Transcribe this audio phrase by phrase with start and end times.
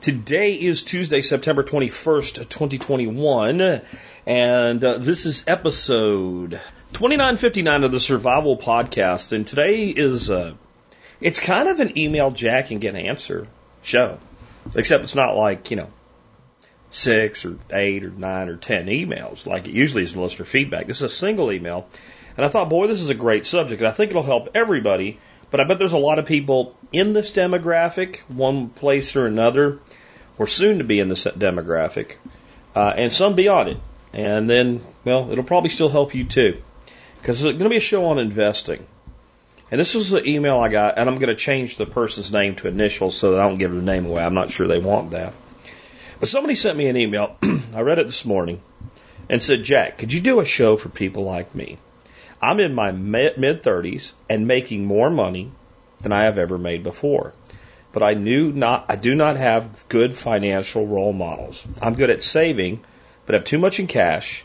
[0.00, 3.82] Today is Tuesday, September 21st, 2021,
[4.24, 6.52] and uh, this is episode
[6.94, 9.32] 2959 of the Survival Podcast.
[9.32, 10.54] And today is, uh,
[11.20, 13.46] it's kind of an email Jack and get an answer
[13.82, 14.18] show,
[14.74, 15.90] except it's not like, you know,
[16.88, 20.86] six or eight or nine or ten emails like it usually is unless for feedback.
[20.86, 21.86] This is a single email.
[22.38, 23.82] And I thought, boy, this is a great subject.
[23.82, 25.18] And I think it'll help everybody.
[25.50, 29.80] But I bet there's a lot of people in this demographic, one place or another,
[30.40, 32.16] or soon to be in this demographic,
[32.74, 33.76] uh, and some beyond it.
[34.14, 36.62] And then, well, it'll probably still help you too.
[37.20, 38.86] Because it's going to be a show on investing.
[39.70, 42.56] And this was the email I got, and I'm going to change the person's name
[42.56, 44.24] to initials so that I don't give their name away.
[44.24, 45.34] I'm not sure they want that.
[46.20, 47.36] But somebody sent me an email.
[47.74, 48.62] I read it this morning
[49.28, 51.76] and said, Jack, could you do a show for people like me?
[52.40, 55.52] I'm in my mid 30s and making more money
[55.98, 57.34] than I have ever made before.
[57.92, 61.66] But I knew not, I do not have good financial role models.
[61.82, 62.80] I'm good at saving,
[63.26, 64.44] but have too much in cash,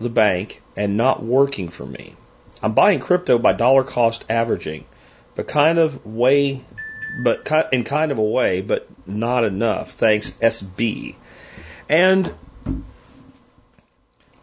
[0.00, 2.16] the bank, and not working for me.
[2.62, 4.84] I'm buying crypto by dollar cost averaging,
[5.34, 6.64] but kind of way,
[7.22, 9.92] but in kind of a way, but not enough.
[9.92, 11.14] Thanks, SB.
[11.88, 12.34] And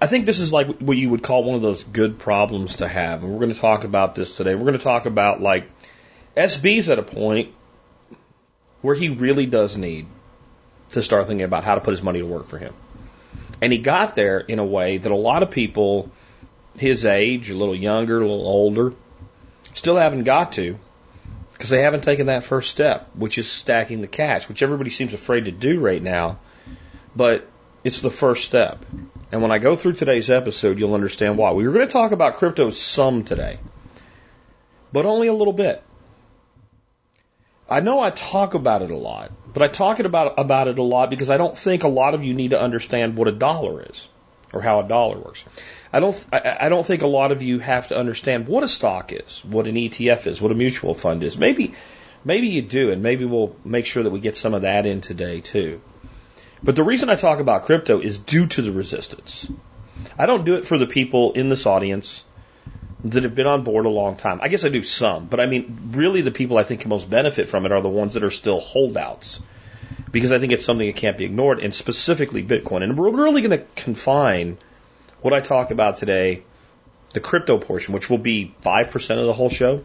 [0.01, 2.87] I think this is like what you would call one of those good problems to
[2.87, 3.23] have.
[3.23, 4.55] And we're going to talk about this today.
[4.55, 5.69] We're going to talk about like
[6.35, 7.53] SB's at a point
[8.81, 10.07] where he really does need
[10.89, 12.73] to start thinking about how to put his money to work for him.
[13.61, 16.11] And he got there in a way that a lot of people
[16.77, 18.93] his age, a little younger, a little older,
[19.73, 20.77] still haven't got to
[21.53, 25.13] because they haven't taken that first step, which is stacking the cash, which everybody seems
[25.13, 26.39] afraid to do right now.
[27.15, 27.47] But
[27.83, 28.85] it's the first step.
[29.31, 31.51] And when I go through today's episode, you'll understand why.
[31.51, 33.59] We were going to talk about crypto some today,
[34.93, 35.83] but only a little bit.
[37.69, 40.77] I know I talk about it a lot, but I talk it about, about it
[40.77, 43.31] a lot because I don't think a lot of you need to understand what a
[43.33, 44.07] dollar is
[44.53, 45.43] or how a dollar works.
[45.91, 48.67] I don't, I, I don't think a lot of you have to understand what a
[48.69, 51.37] stock is, what an ETF is, what a mutual fund is.
[51.37, 51.73] Maybe,
[52.23, 55.01] maybe you do, and maybe we'll make sure that we get some of that in
[55.01, 55.81] today too.
[56.63, 59.51] But the reason I talk about crypto is due to the resistance.
[60.17, 62.23] I don't do it for the people in this audience
[63.11, 64.39] that have been on board a long time.
[64.41, 67.09] I guess I do some, but I mean, really the people I think can most
[67.09, 69.39] benefit from it are the ones that are still holdouts.
[70.11, 72.83] Because I think it's something that can't be ignored, and specifically Bitcoin.
[72.83, 74.57] And we're really going to confine
[75.21, 76.43] what I talk about today,
[77.13, 79.83] the crypto portion, which will be 5% of the whole show,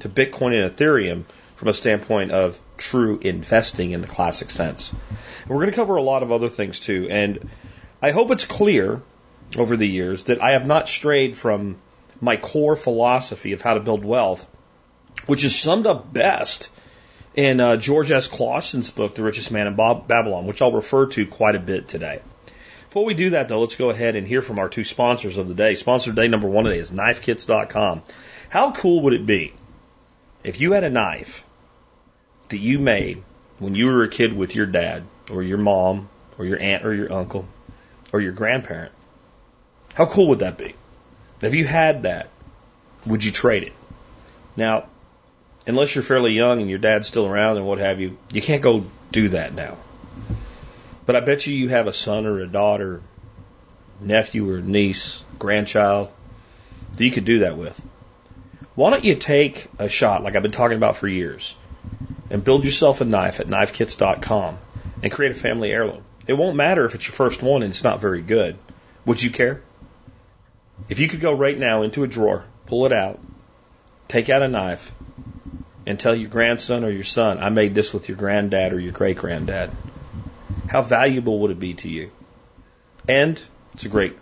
[0.00, 1.24] to Bitcoin and Ethereum
[1.56, 4.92] from a standpoint of true investing in the classic sense.
[4.92, 7.08] And we're going to cover a lot of other things too.
[7.10, 7.48] And
[8.02, 9.02] I hope it's clear
[9.56, 11.76] over the years that I have not strayed from
[12.24, 14.46] my core philosophy of how to build wealth,
[15.26, 16.70] which is summed up best
[17.34, 18.28] in uh, George S.
[18.28, 21.88] Clason's book, The Richest Man in Bob- Babylon, which I'll refer to quite a bit
[21.88, 22.20] today.
[22.88, 25.48] Before we do that, though, let's go ahead and hear from our two sponsors of
[25.48, 25.74] the day.
[25.74, 28.02] Sponsor day number one today is KnifeKits.com.
[28.48, 29.52] How cool would it be
[30.44, 31.44] if you had a knife
[32.50, 33.22] that you made
[33.58, 36.08] when you were a kid with your dad, or your mom,
[36.38, 37.46] or your aunt, or your uncle,
[38.12, 38.92] or your grandparent?
[39.94, 40.74] How cool would that be?
[41.40, 42.28] If you had that,
[43.06, 43.72] would you trade it?
[44.56, 44.86] Now,
[45.66, 48.62] unless you're fairly young and your dad's still around and what have you, you can't
[48.62, 49.76] go do that now.
[51.06, 53.02] But I bet you you have a son or a daughter,
[54.00, 56.10] nephew or niece, grandchild
[56.96, 57.80] that you could do that with.
[58.74, 61.56] Why don't you take a shot, like I've been talking about for years,
[62.30, 64.58] and build yourself a knife at knifekits.com
[65.02, 66.02] and create a family heirloom?
[66.26, 68.56] It won't matter if it's your first one and it's not very good.
[69.04, 69.62] Would you care?
[70.88, 73.20] If you could go right now into a drawer, pull it out,
[74.08, 74.92] take out a knife,
[75.86, 78.92] and tell your grandson or your son, I made this with your granddad or your
[78.92, 79.70] great granddad.
[80.68, 82.10] How valuable would it be to you?
[83.08, 83.40] And
[83.74, 84.16] it's a great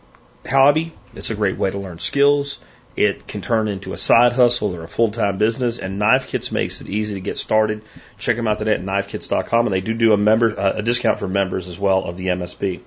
[0.47, 0.93] hobby.
[1.15, 2.59] It's a great way to learn skills.
[2.95, 6.83] It can turn into a side hustle or a full-time business, and Knife Kits makes
[6.83, 7.83] it easy to get started.
[8.19, 11.19] Check them out today at knifekits.com, and they do do a member uh, a discount
[11.19, 12.81] for members as well of the MSB.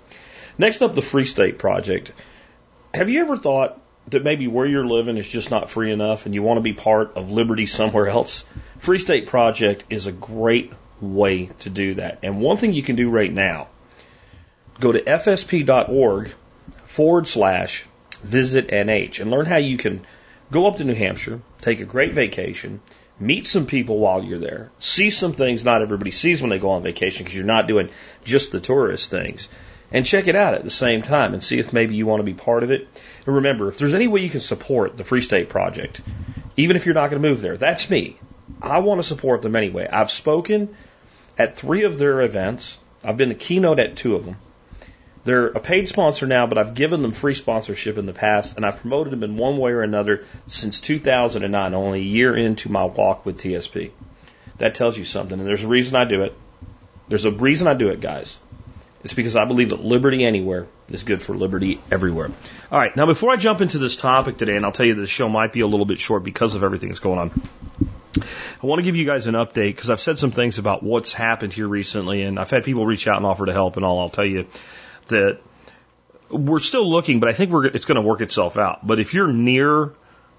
[0.59, 2.11] Next up, the Free State Project.
[2.95, 3.77] Have you ever thought
[4.07, 6.71] that maybe where you're living is just not free enough, and you want to be
[6.71, 8.45] part of liberty somewhere else?
[8.79, 10.71] Free State Project is a great
[11.01, 12.19] way to do that.
[12.23, 13.67] And one thing you can do right now,
[14.79, 16.33] go to fsp.org
[16.85, 17.85] forward slash
[18.23, 20.05] visit NH and learn how you can
[20.49, 22.79] go up to New Hampshire, take a great vacation,
[23.19, 26.69] meet some people while you're there, see some things not everybody sees when they go
[26.69, 27.89] on vacation because you're not doing
[28.23, 29.49] just the tourist things,
[29.91, 32.23] and check it out at the same time and see if maybe you want to
[32.23, 32.87] be part of it.
[33.25, 36.01] And remember, if there's any way you can support the Free State Project,
[36.57, 38.19] even if you're not going to move there, that's me.
[38.61, 39.87] I want to support them anyway.
[39.91, 40.75] I've spoken
[41.37, 42.77] at three of their events.
[43.03, 44.37] I've been the keynote at two of them.
[45.23, 48.65] They're a paid sponsor now, but I've given them free sponsorship in the past, and
[48.65, 52.85] I've promoted them in one way or another since 2009, only a year into my
[52.85, 53.89] walk with TSP.
[54.59, 56.33] That tells you something, and there's a reason I do it.
[57.07, 58.39] There's a reason I do it, guys.
[59.05, 62.31] It's because I believe that liberty anywhere is good for liberty everywhere.
[62.71, 65.05] All right, now before I jump into this topic today, and I'll tell you the
[65.05, 67.41] show might be a little bit short because of everything that's going on.
[68.63, 71.13] I want to give you guys an update because I've said some things about what's
[71.13, 73.99] happened here recently, and I've had people reach out and offer to help and all.
[73.99, 74.47] I'll tell you
[75.09, 75.39] that
[76.31, 78.87] we're still looking, but I think we're, it's going to work itself out.
[78.87, 79.93] But if you're near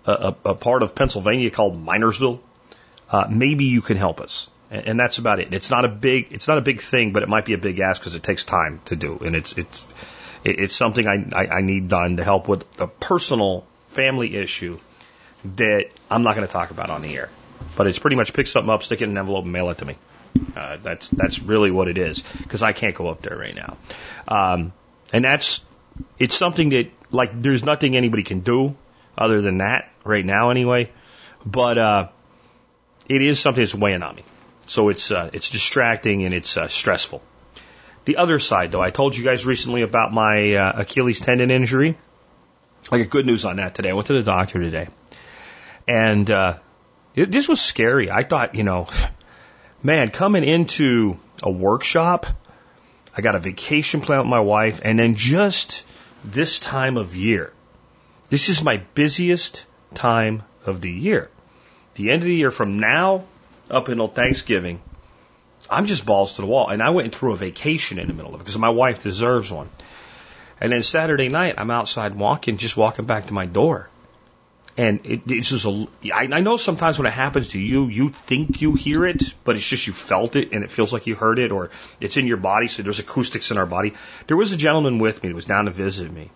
[0.07, 2.41] a, a part of Pennsylvania called Minersville,
[3.11, 4.51] uh, maybe you can help us.
[4.71, 5.55] And, that's about it.
[5.55, 7.79] It's not a big, it's not a big thing, but it might be a big
[7.79, 9.19] ask because it takes time to do.
[9.25, 9.87] And it's, it's,
[10.45, 14.79] it's something I, I, I need done to help with a personal family issue
[15.57, 17.29] that I'm not going to talk about on the air.
[17.77, 19.79] But it's pretty much pick something up, stick it in an envelope, and mail it
[19.79, 19.97] to me.
[20.55, 23.77] Uh, that's that's really what it is because I can't go up there right now,
[24.29, 24.73] um,
[25.13, 25.65] and that's
[26.19, 28.77] it's something that like there's nothing anybody can do
[29.17, 30.91] other than that right now anyway,
[31.45, 32.09] but uh,
[33.09, 34.25] it is something that's weighing on me.
[34.67, 37.23] So it's uh, it's distracting and it's uh, stressful.
[38.05, 41.97] The other side, though, I told you guys recently about my uh, Achilles tendon injury.
[42.91, 43.91] I got good news on that today.
[43.91, 44.89] I went to the doctor today,
[45.89, 46.59] and uh,
[47.15, 48.11] it, this was scary.
[48.11, 48.87] I thought, you know,
[49.83, 52.27] man, coming into a workshop,
[53.17, 55.85] I got a vacation plan with my wife, and then just
[56.25, 57.53] this time of year,
[58.31, 59.65] this is my busiest
[59.95, 61.31] time of the year.
[61.95, 63.25] The end of the year from now
[63.71, 64.81] up until Thanksgiving,
[65.69, 66.69] I'm just balls to the wall.
[66.69, 69.51] And I went through a vacation in the middle of it because my wife deserves
[69.51, 69.69] one.
[70.61, 73.89] And then Saturday night, I'm outside walking, just walking back to my door.
[74.79, 78.11] And it, it's just a, I, I know sometimes when it happens to you, you
[78.11, 81.15] think you hear it, but it's just you felt it and it feels like you
[81.15, 82.69] heard it or it's in your body.
[82.69, 83.95] So there's acoustics in our body.
[84.27, 86.31] There was a gentleman with me that was down to visit me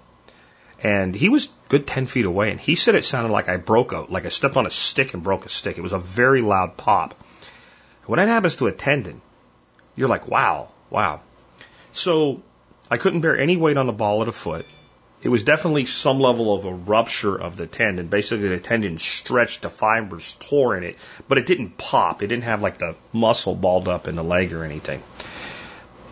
[0.82, 3.93] and he was good 10 feet away and he said it sounded like I broke
[3.93, 5.79] a, like I stepped on a stick and broke a stick.
[5.79, 7.15] It was a very loud pop.
[8.06, 9.21] When that happens to a tendon,
[9.94, 11.21] you're like, wow, wow.
[11.93, 12.43] So
[12.91, 14.67] I couldn't bear any weight on the ball of the foot.
[15.23, 18.06] It was definitely some level of a rupture of the tendon.
[18.06, 20.97] Basically, the tendon stretched, the fibers tore in it,
[21.29, 22.23] but it didn't pop.
[22.23, 25.03] It didn't have like the muscle balled up in the leg or anything.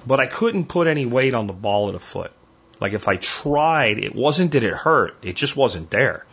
[0.06, 2.32] But I couldn't put any weight on the ball of the foot.
[2.80, 6.25] Like if I tried, it wasn't that it hurt, it just wasn't there.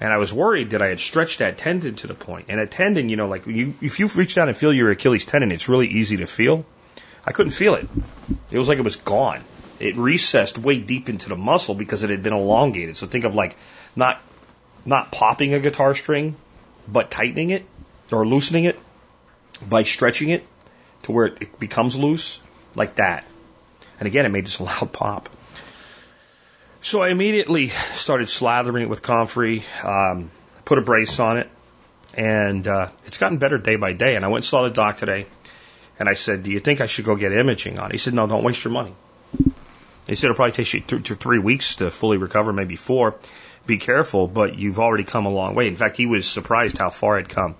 [0.00, 2.46] And I was worried that I had stretched that tendon to the point.
[2.48, 5.24] And a tendon, you know, like you, if you reach down and feel your Achilles
[5.26, 6.64] tendon, it's really easy to feel.
[7.24, 7.88] I couldn't feel it.
[8.50, 9.44] It was like it was gone
[9.82, 12.96] it recessed way deep into the muscle because it had been elongated.
[12.96, 13.56] So think of like
[13.96, 14.22] not
[14.84, 16.36] not popping a guitar string,
[16.86, 17.66] but tightening it
[18.12, 18.78] or loosening it
[19.68, 20.46] by stretching it
[21.02, 22.40] to where it becomes loose,
[22.76, 23.24] like that.
[23.98, 25.28] And again, it made this loud pop.
[26.84, 30.32] So I immediately started slathering it with comfrey, um,
[30.64, 31.48] put a brace on it,
[32.12, 34.16] and uh, it's gotten better day by day.
[34.16, 35.26] And I went and saw the doc today,
[36.00, 38.14] and I said, "Do you think I should go get imaging on it?" He said,
[38.14, 38.96] "No, don't waste your money.
[40.08, 40.80] He said it'll probably take you
[41.14, 43.14] three weeks to fully recover, maybe four.
[43.64, 45.68] Be careful, but you've already come a long way.
[45.68, 47.54] In fact, he was surprised how far I'd come.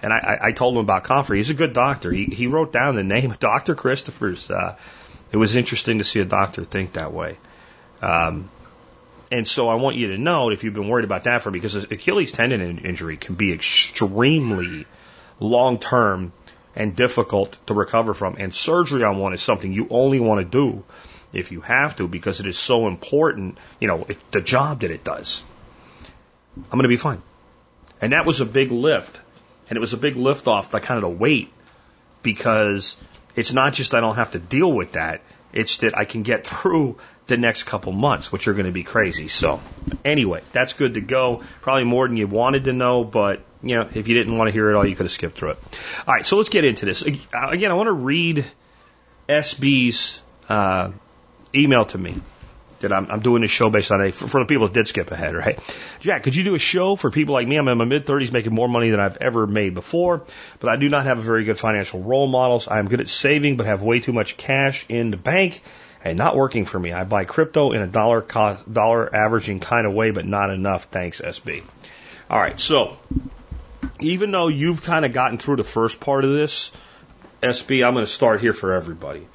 [0.00, 1.36] And I, I told him about Comfrey.
[1.36, 2.10] He's a good doctor.
[2.10, 3.74] He, he wrote down the name Dr.
[3.74, 4.50] Christopher's.
[4.50, 4.76] Uh,
[5.32, 7.36] it was interesting to see a doctor think that way.
[8.02, 8.50] Um,
[9.30, 11.74] and so I want you to know if you've been worried about that for because
[11.74, 14.86] Achilles tendon injury can be extremely
[15.40, 16.32] long term
[16.76, 18.36] and difficult to recover from.
[18.38, 20.84] And surgery on one is something you only want to do
[21.32, 24.90] if you have to because it is so important, you know, it, the job that
[24.90, 25.44] it does.
[26.56, 27.22] I'm going to be fine.
[28.00, 29.20] And that was a big lift.
[29.68, 31.52] And it was a big lift off the kind of the weight
[32.22, 32.96] because
[33.34, 35.22] it's not just I don't have to deal with that.
[35.52, 38.84] It's that I can get through the next couple months, which are going to be
[38.84, 39.28] crazy.
[39.28, 39.60] So
[40.04, 41.42] anyway, that's good to go.
[41.62, 44.52] Probably more than you wanted to know, but you know, if you didn't want to
[44.52, 45.58] hear it all, you could have skipped through it.
[46.06, 47.02] All right, so let's get into this.
[47.02, 48.44] Again, I want to read
[49.28, 50.90] SB's uh,
[51.54, 52.20] email to me
[52.80, 54.86] that I'm, I'm doing a show based on a, for, for the people that did
[54.86, 55.58] skip ahead, right?
[56.00, 57.56] Jack, could you do a show for people like me?
[57.56, 60.24] I'm in my mid 30s making more money than I've ever made before,
[60.60, 62.68] but I do not have a very good financial role models.
[62.68, 65.62] I am good at saving, but have way too much cash in the bank
[66.04, 66.92] Hey, not working for me.
[66.92, 70.84] I buy crypto in a dollar cost, dollar averaging kind of way, but not enough.
[70.84, 71.62] Thanks, SB.
[72.28, 72.60] All right.
[72.60, 72.98] So
[74.00, 76.72] even though you've kind of gotten through the first part of this,
[77.42, 79.26] SB, I'm going to start here for everybody.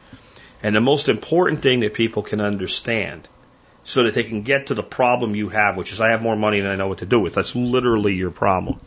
[0.62, 3.28] And the most important thing that people can understand
[3.84, 6.36] so that they can get to the problem you have, which is I have more
[6.36, 7.34] money than I know what to do with.
[7.34, 8.80] That's literally your problem.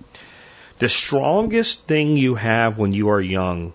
[0.78, 3.72] The strongest thing you have when you are young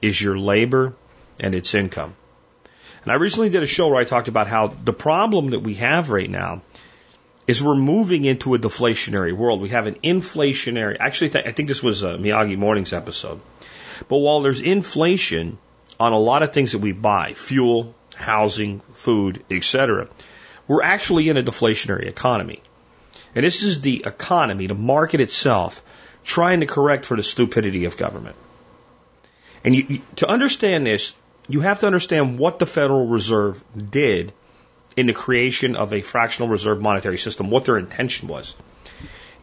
[0.00, 0.94] is your labor
[1.38, 2.14] and its income.
[3.04, 5.74] And I recently did a show where I talked about how the problem that we
[5.74, 6.62] have right now
[7.46, 9.60] is we're moving into a deflationary world.
[9.60, 13.42] We have an inflationary, actually, I think this was a Miyagi Mornings episode.
[14.08, 15.58] But while there's inflation
[16.00, 20.08] on a lot of things that we buy, fuel, housing, food, etc.,
[20.66, 22.62] we're actually in a deflationary economy.
[23.34, 25.82] And this is the economy, the market itself,
[26.24, 28.36] trying to correct for the stupidity of government.
[29.62, 31.14] And you, to understand this,
[31.48, 34.32] you have to understand what the Federal Reserve did
[34.96, 38.56] in the creation of a fractional reserve monetary system, what their intention was.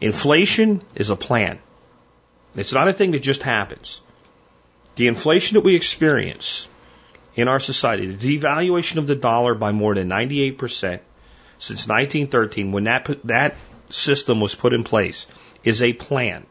[0.00, 1.58] Inflation is a plan.
[2.54, 4.00] It's not a thing that just happens.
[4.96, 6.68] The inflation that we experience
[7.34, 11.00] in our society, the devaluation of the dollar by more than 98%
[11.58, 13.56] since 1913, when that, that
[13.88, 15.26] system was put in place,
[15.64, 16.46] is a plan.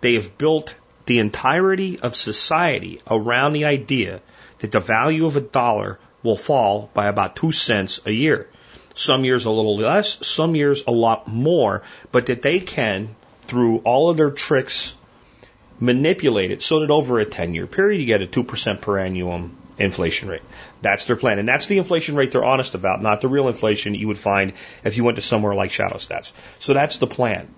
[0.00, 0.74] They have built
[1.06, 4.20] the entirety of society around the idea
[4.58, 8.48] that the value of a dollar will fall by about two cents a year.
[8.94, 11.82] Some years a little less, some years a lot more,
[12.12, 14.96] but that they can, through all of their tricks,
[15.78, 19.56] manipulate it so that over a 10 year period you get a 2% per annum
[19.78, 20.42] inflation rate.
[20.80, 21.38] That's their plan.
[21.38, 24.54] And that's the inflation rate they're honest about, not the real inflation you would find
[24.84, 26.32] if you went to somewhere like Shadow Stats.
[26.58, 27.54] So that's the plan.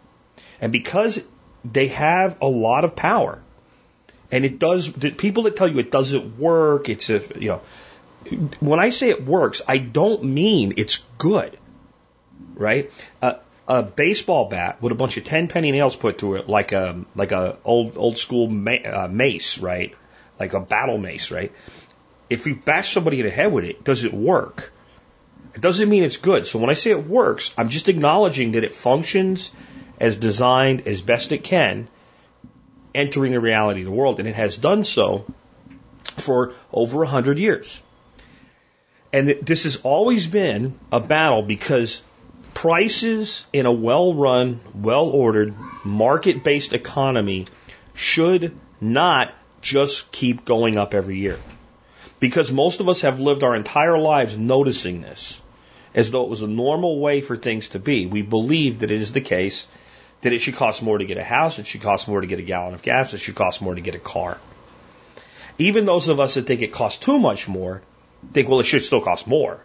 [0.60, 1.22] And because
[1.64, 3.42] they have a lot of power,
[4.30, 7.62] and it does, the people that tell you it doesn't work, it's a, you know,
[8.60, 11.58] when I say it works, I don't mean it's good,
[12.54, 12.90] right?
[13.22, 13.34] Uh,
[13.66, 17.04] a baseball bat with a bunch of ten penny nails put through it, like a
[17.14, 19.94] like a old old school ma- uh, mace, right?
[20.40, 21.52] Like a battle mace, right?
[22.30, 24.72] If you bash somebody in the head with it, does it work?
[25.54, 26.46] It doesn't mean it's good.
[26.46, 29.52] So when I say it works, I'm just acknowledging that it functions
[30.00, 31.88] as designed as best it can,
[32.98, 35.24] entering the reality of the world, and it has done so
[36.16, 37.80] for over a hundred years.
[39.12, 42.02] And this has always been a battle because
[42.54, 47.46] prices in a well run, well ordered, market based economy
[47.94, 51.38] should not just keep going up every year.
[52.20, 55.40] Because most of us have lived our entire lives noticing this
[55.94, 58.06] as though it was a normal way for things to be.
[58.06, 59.68] We believe that it is the case
[60.22, 62.38] that it should cost more to get a house, it should cost more to get
[62.38, 64.38] a gallon of gas, it should cost more to get a car.
[65.58, 67.82] Even those of us that think it costs too much more
[68.32, 69.60] think, well, it should still cost more.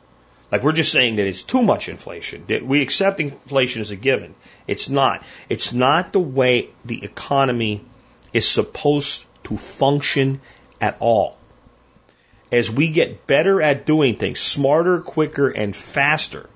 [0.51, 2.43] Like we're just saying that it's too much inflation.
[2.48, 4.36] That we accept inflation as a given.
[4.67, 5.24] It's not.
[5.50, 7.83] It's not the way the economy
[8.33, 10.41] is supposed to function
[10.79, 11.38] at all.
[12.51, 16.48] As we get better at doing things, smarter, quicker, and faster,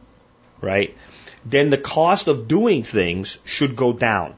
[0.61, 0.95] right?
[1.49, 4.35] Then the cost of doing things should go down.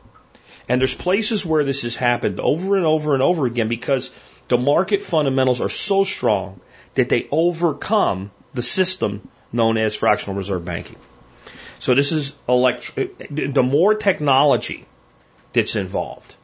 [0.67, 4.11] And there's places where this has happened over and over and over again because
[4.47, 6.59] the market fundamentals are so strong
[6.93, 10.97] that they overcome the system known as fractional reserve banking.
[11.79, 12.95] So this is elect-
[13.31, 14.85] the more technology
[15.53, 16.35] that's involved,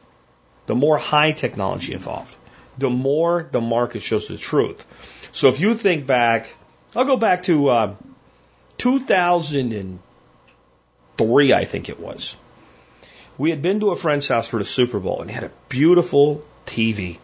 [0.66, 2.34] the more high technology involved,
[2.76, 4.84] the more the market shows the truth.
[5.30, 6.56] So if you think back,
[6.96, 7.94] I'll go back to uh,
[11.18, 12.36] 2003, I think it was.
[13.38, 15.52] We had been to a friend's house for the Super Bowl and he had a
[15.68, 17.18] beautiful TV.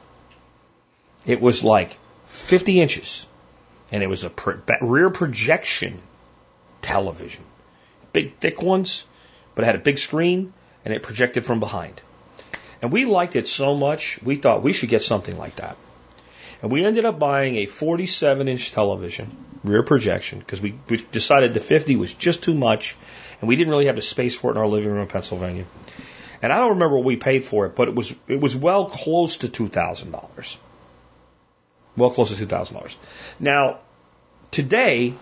[1.25, 3.27] It was like 50 inches.
[3.91, 4.33] And it was a
[4.81, 6.01] rear projection
[6.81, 7.45] television.
[8.13, 9.05] Big, thick ones,
[9.55, 10.53] but it had a big screen
[10.85, 12.01] and it projected from behind.
[12.81, 15.77] And we liked it so much, we thought we should get something like that.
[16.63, 21.55] And we ended up buying a 47 inch television, rear projection, because we, we decided
[21.55, 22.97] the 50 was just too much
[23.43, 25.65] and we didn't really have the space for it in our living room in Pennsylvania.
[26.41, 28.87] And I don't remember what we paid for it, but it was, it was well
[28.87, 30.59] close to $2,000.
[31.97, 32.95] Well close to $2,000.
[33.41, 33.81] Now,
[34.53, 35.15] today,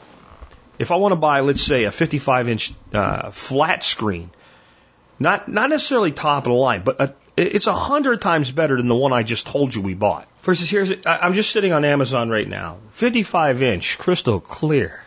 [0.78, 4.30] if I want to buy, let's say, a 55 inch uh, flat screen,
[5.18, 8.88] not, not necessarily top of the line, but a, it's a hundred times better than
[8.88, 10.28] the one I just told you we bought.
[10.46, 12.76] Instance, here's, I'm just sitting on Amazon right now.
[12.92, 15.02] 55 inch, crystal clear.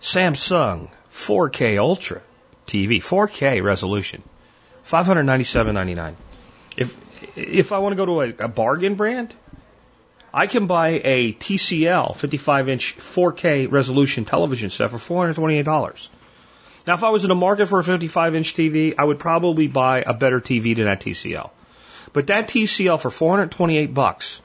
[0.00, 2.22] Samsung 4K Ultra
[2.66, 4.22] TV, 4K resolution,
[4.84, 6.14] 597.99.
[6.76, 6.96] If
[7.36, 9.34] if I want to go to a, a bargain brand,
[10.32, 16.08] I can buy a TCL 55 inch 4K resolution television set for $428.
[16.86, 19.66] Now, if I was in the market for a 55 inch TV, I would probably
[19.66, 21.50] buy a better TV than that TCL.
[22.12, 24.40] But that TCL for 428 bucks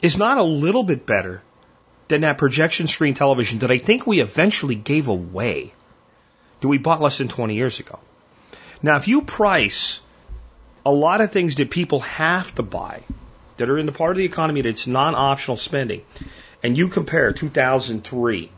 [0.00, 1.42] is not a little bit better
[2.10, 5.72] than that projection screen television that I think we eventually gave away
[6.60, 7.98] that we bought less than 20 years ago.
[8.82, 10.02] Now, if you price
[10.84, 13.02] a lot of things that people have to buy
[13.56, 16.02] that are in the part of the economy that's non optional spending,
[16.62, 18.50] and you compare 2003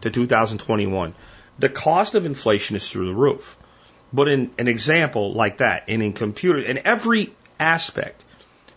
[0.00, 1.14] to 2021,
[1.58, 3.56] the cost of inflation is through the roof.
[4.12, 8.24] But in an example like that, and in computer, in every aspect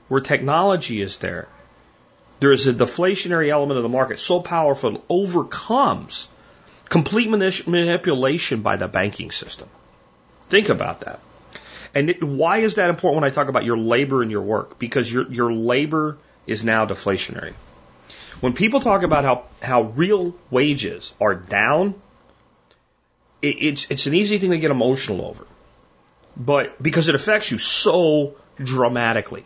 [0.10, 1.48] where technology is there,
[2.40, 6.28] there is a deflationary element of the market so powerful it overcomes
[6.90, 9.68] complete manipulation by the banking system.
[10.50, 11.20] Think about that.
[11.94, 14.80] And it, why is that important when I talk about your labor and your work?
[14.80, 17.54] Because your, your labor is now deflationary.
[18.40, 21.96] When people talk about how, how real wages are down,
[23.42, 25.46] it, it's, it's an easy thing to get emotional over.
[26.36, 29.46] But because it affects you so dramatically.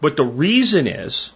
[0.00, 1.32] But the reason is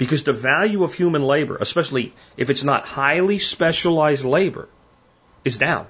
[0.00, 4.66] because the value of human labor, especially if it's not highly specialized labor,
[5.44, 5.86] is down.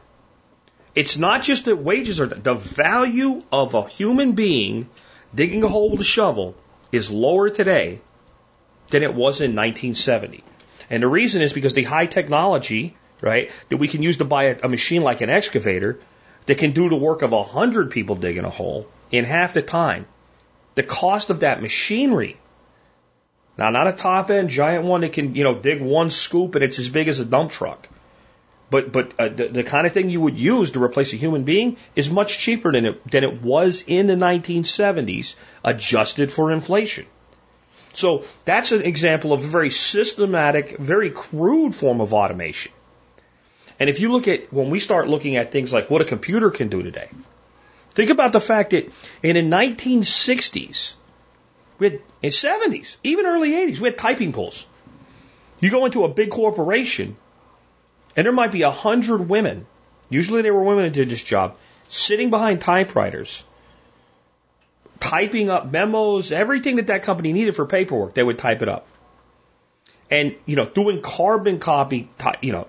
[0.96, 2.42] It's not just that wages are down.
[2.42, 4.88] The value of a human being
[5.32, 6.56] digging a hole with a shovel
[6.90, 8.00] is lower today
[8.88, 10.42] than it was in 1970.
[10.90, 14.46] And the reason is because the high technology, right, that we can use to buy
[14.46, 16.00] a, a machine like an excavator
[16.46, 19.62] that can do the work of a hundred people digging a hole in half the
[19.62, 20.06] time.
[20.74, 22.39] The cost of that machinery,
[23.60, 26.64] now not a top end giant one that can, you know, dig one scoop and
[26.64, 27.88] it's as big as a dump truck.
[28.70, 31.44] But but uh, the, the kind of thing you would use to replace a human
[31.44, 37.06] being is much cheaper than it than it was in the 1970s, adjusted for inflation.
[37.92, 42.72] So that's an example of a very systematic, very crude form of automation.
[43.80, 46.50] And if you look at when we start looking at things like what a computer
[46.50, 47.08] can do today,
[47.90, 48.90] think about the fact that
[49.22, 50.94] in the 1960s,
[51.80, 54.66] we had in 70s, even early 80s, we had typing pools.
[55.58, 57.16] You go into a big corporation
[58.16, 59.66] and there might be a hundred women,
[60.08, 61.56] usually they were women that did this job,
[61.88, 63.44] sitting behind typewriters,
[65.00, 68.86] typing up memos, everything that that company needed for paperwork, they would type it up.
[70.10, 72.10] And, you know, doing carbon copy,
[72.42, 72.66] you know,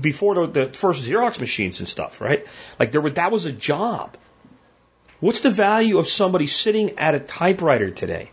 [0.00, 2.46] before the, the first Xerox machines and stuff, right?
[2.78, 4.16] Like there were, that was a job.
[5.18, 8.30] What's the value of somebody sitting at a typewriter today?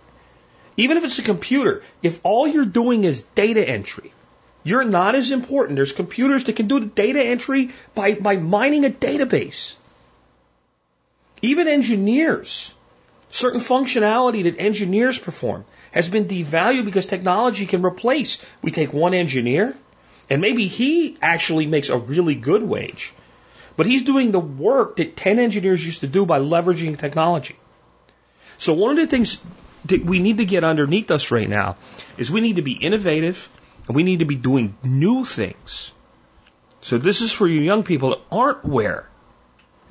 [0.76, 4.12] Even if it's a computer, if all you're doing is data entry,
[4.64, 5.76] you're not as important.
[5.76, 9.76] There's computers that can do the data entry by, by mining a database.
[11.42, 12.74] Even engineers,
[13.30, 18.40] certain functionality that engineers perform has been devalued because technology can replace.
[18.62, 19.76] We take one engineer,
[20.30, 23.14] and maybe he actually makes a really good wage,
[23.76, 27.58] but he's doing the work that 10 engineers used to do by leveraging technology.
[28.58, 29.40] So one of the things
[29.90, 31.76] we need to get underneath us right now
[32.18, 33.50] is we need to be innovative
[33.88, 35.92] and we need to be doing new things.
[36.82, 39.10] So this is for you young people that aren't where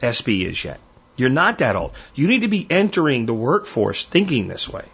[0.02, 0.80] SB is yet.
[1.16, 1.92] You're not that old.
[2.14, 4.84] You need to be entering the workforce thinking this way.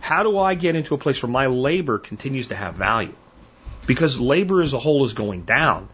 [0.00, 3.14] How do I get into a place where my labor continues to have value?
[3.86, 5.88] Because labor as a whole is going down.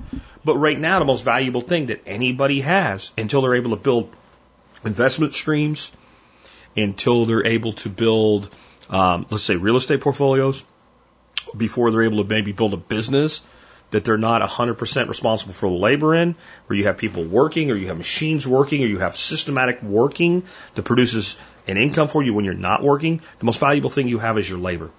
[0.45, 4.11] But right now, the most valuable thing that anybody has until they're able to build
[4.85, 5.93] investment streams,
[6.77, 8.49] until they're able to build,
[8.89, 10.65] um, let's say, real estate portfolios,
[11.57, 13.43] before they're able to maybe build a business
[13.91, 17.75] that they're not 100% responsible for the labor in, where you have people working or
[17.75, 22.33] you have machines working or you have systematic working that produces an income for you
[22.35, 24.91] when you're not working, the most valuable thing you have is your labor.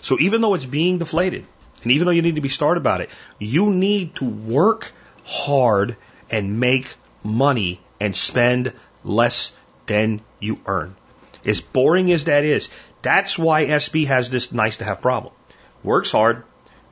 [0.00, 1.46] So even though it's being deflated,
[1.82, 4.92] and even though you need to be smart about it, you need to work
[5.24, 5.96] hard
[6.30, 8.72] and make money and spend
[9.04, 9.52] less
[9.86, 10.94] than you earn.
[11.46, 12.68] As boring as that is,
[13.02, 15.32] that's why SB has this nice to have problem
[15.82, 16.42] works hard,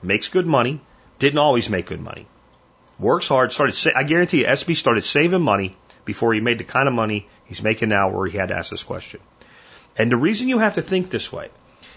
[0.03, 0.81] makes good money,
[1.19, 2.27] didn't always make good money.
[2.99, 6.65] Works hard, started, sa- I guarantee you, SB started saving money before he made the
[6.65, 9.21] kind of money he's making now where he had to ask this question.
[9.99, 11.49] And the reason you have to think this way,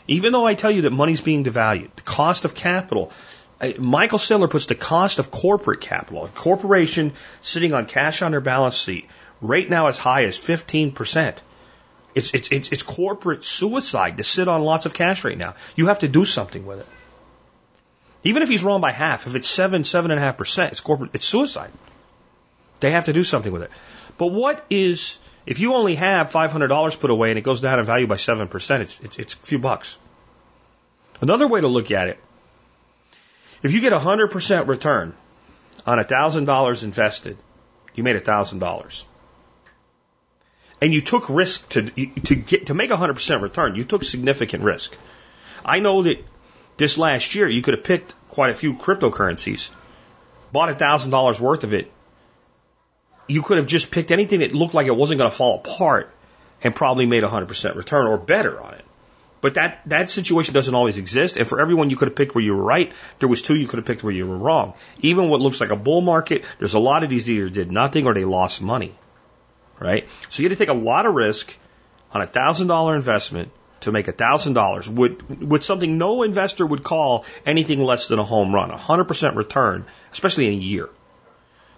[0.08, 3.12] even though I tell you that money's being devalued, the cost of capital,
[3.62, 8.32] uh, Michael Saylor puts the cost of corporate capital, a corporation sitting on cash on
[8.32, 9.08] their balance sheet,
[9.42, 11.38] right now as high as 15%.
[12.18, 15.54] It's, it's, it's, it's corporate suicide to sit on lots of cash right now.
[15.76, 16.88] You have to do something with it.
[18.24, 20.82] Even if he's wrong by half, if it's seven, seven and a half percent, it's
[20.82, 21.70] corporate, it's suicide.
[22.80, 23.72] They have to do something with it.
[24.18, 27.86] But what is, if you only have $500 put away and it goes down in
[27.86, 30.00] value by 7%, it's, it's, it's a few bucks.
[31.22, 32.20] Another way to look at it,
[33.62, 35.14] if you get a 100% return
[35.86, 37.38] on $1,000 invested,
[37.94, 39.04] you made $1,000.
[40.80, 44.64] And you took risk to, to get, to make a 100% return, you took significant
[44.64, 44.96] risk.
[45.66, 46.24] I know that
[46.78, 49.72] this last year you could have picked quite a few cryptocurrencies,
[50.52, 51.92] bought a $1,000 worth of it.
[53.28, 56.14] You could have just picked anything that looked like it wasn't going to fall apart
[56.64, 58.86] and probably made a 100% return or better on it.
[59.42, 61.38] But that, that situation doesn't always exist.
[61.38, 63.68] And for everyone you could have picked where you were right, there was two you
[63.68, 64.74] could have picked where you were wrong.
[65.00, 67.72] Even what looks like a bull market, there's a lot of these that either did
[67.72, 68.96] nothing or they lost money.
[69.80, 70.10] Right?
[70.30, 71.56] So you had to take a lot of risk
[72.12, 76.66] on a thousand dollar investment to make a thousand dollars with, with something no investor
[76.66, 80.64] would call anything less than a home run, a hundred percent return, especially in a
[80.64, 80.90] year.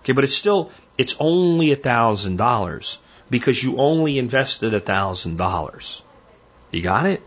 [0.01, 5.37] Okay, but it's still, it's only a thousand dollars because you only invested a thousand
[5.37, 6.01] dollars.
[6.71, 7.21] You got it?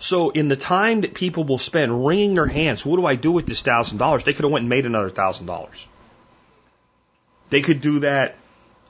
[0.00, 3.32] So in the time that people will spend wringing their hands, what do I do
[3.32, 4.24] with this thousand dollars?
[4.24, 5.86] They could have went and made another thousand dollars.
[7.50, 8.36] They could do that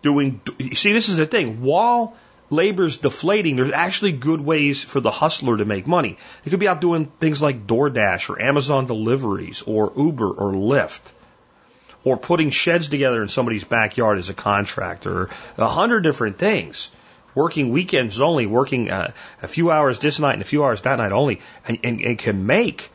[0.03, 0.41] doing.
[0.59, 1.63] You see, this is the thing.
[1.63, 2.17] While
[2.51, 6.17] labor's deflating, there's actually good ways for the hustler to make money.
[6.45, 11.01] They could be out doing things like DoorDash or Amazon deliveries or Uber or Lyft
[12.05, 16.91] or putting sheds together in somebody's backyard as a contractor, a hundred different things
[17.35, 20.99] working weekends only, working uh, a few hours this night and a few hours that
[20.99, 22.91] night only, and, and, and can make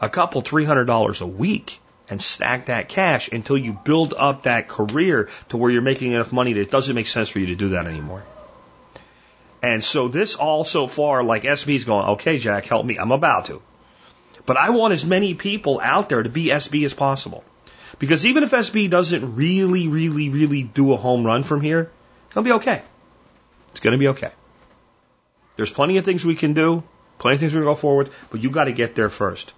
[0.00, 4.44] a couple, three hundred dollars a week and stack that cash until you build up
[4.44, 7.46] that career to where you're making enough money that it doesn't make sense for you
[7.46, 8.22] to do that anymore.
[9.62, 12.98] And so this all so far, like SB's going, okay, Jack, help me.
[12.98, 13.60] I'm about to.
[14.44, 17.42] But I want as many people out there to be SB as possible.
[17.98, 21.90] Because even if SB doesn't really, really, really do a home run from here,
[22.26, 22.82] it's going to be okay.
[23.72, 24.30] It's going to be okay.
[25.56, 26.84] There's plenty of things we can do,
[27.18, 29.52] plenty of things we can go forward, but you got to get there first.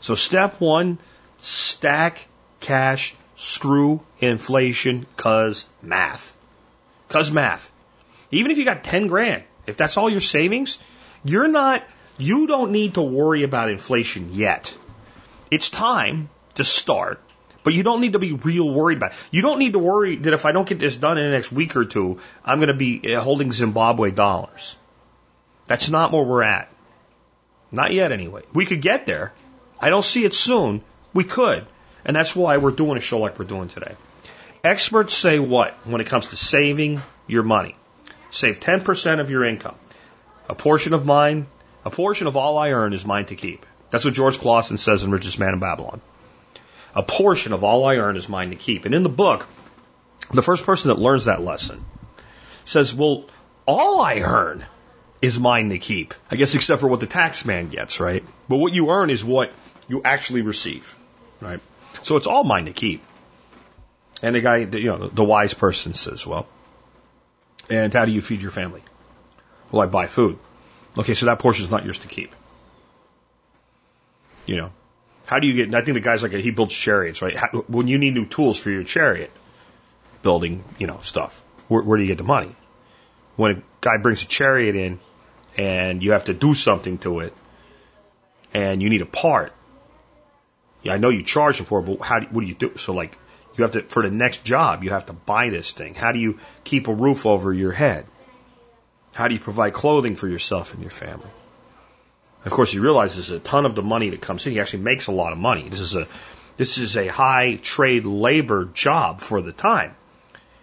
[0.00, 0.98] So step one,
[1.42, 2.26] stack
[2.60, 6.36] cash, screw inflation, cause math.
[7.08, 7.70] Cause math.
[8.30, 10.78] Even if you got 10 grand, if that's all your savings,
[11.24, 11.84] you're not,
[12.16, 14.74] you don't need to worry about inflation yet.
[15.50, 17.20] It's time to start
[17.64, 19.18] but you don't need to be real worried about it.
[19.30, 21.52] You don't need to worry that if I don't get this done in the next
[21.52, 24.76] week or two, I'm going to be uh, holding Zimbabwe dollars.
[25.66, 26.68] That's not where we're at.
[27.70, 28.42] Not yet, anyway.
[28.52, 29.32] We could get there.
[29.80, 30.82] I don't see it soon.
[31.12, 31.66] We could.
[32.04, 33.94] And that's why we're doing a show like we're doing today.
[34.64, 37.76] Experts say what when it comes to saving your money?
[38.30, 39.74] Save 10% of your income.
[40.48, 41.46] A portion of mine,
[41.84, 43.66] a portion of all I earn is mine to keep.
[43.90, 46.00] That's what George Clason says in Richest Man in Babylon.
[46.94, 48.84] A portion of all I earn is mine to keep.
[48.84, 49.46] And in the book,
[50.32, 51.84] the first person that learns that lesson
[52.64, 53.26] says, well,
[53.66, 54.64] all I earn
[55.20, 56.14] is mine to keep.
[56.30, 58.24] I guess except for what the tax man gets, right?
[58.48, 59.52] But what you earn is what
[59.88, 60.96] you actually receive,
[61.42, 61.60] right?
[62.02, 63.02] So it's all mine to keep.
[64.22, 66.46] And the guy, you know, the wise person says, well,
[67.68, 68.82] and how do you feed your family?
[69.70, 70.38] Well, I buy food.
[70.96, 72.34] Okay, so that portion is not yours to keep.
[74.46, 74.72] You know,
[75.26, 75.74] how do you get?
[75.74, 77.36] I think the guy's like he builds chariots, right?
[77.36, 79.30] How, when you need new tools for your chariot
[80.22, 82.54] building, you know, stuff, where, where do you get the money?
[83.36, 85.00] When a guy brings a chariot in
[85.56, 87.34] and you have to do something to it,
[88.52, 89.52] and you need a part,
[90.82, 92.20] yeah, I know you charge them for it, but how?
[92.20, 92.76] Do, what do you do?
[92.76, 93.16] So like,
[93.56, 95.94] you have to for the next job, you have to buy this thing.
[95.94, 98.06] How do you keep a roof over your head?
[99.14, 101.28] How do you provide clothing for yourself and your family?
[102.44, 104.52] Of course, he realizes a ton of the money that comes in.
[104.52, 105.68] He actually makes a lot of money.
[105.68, 106.08] This is a
[106.56, 109.94] this is a high trade labor job for the time.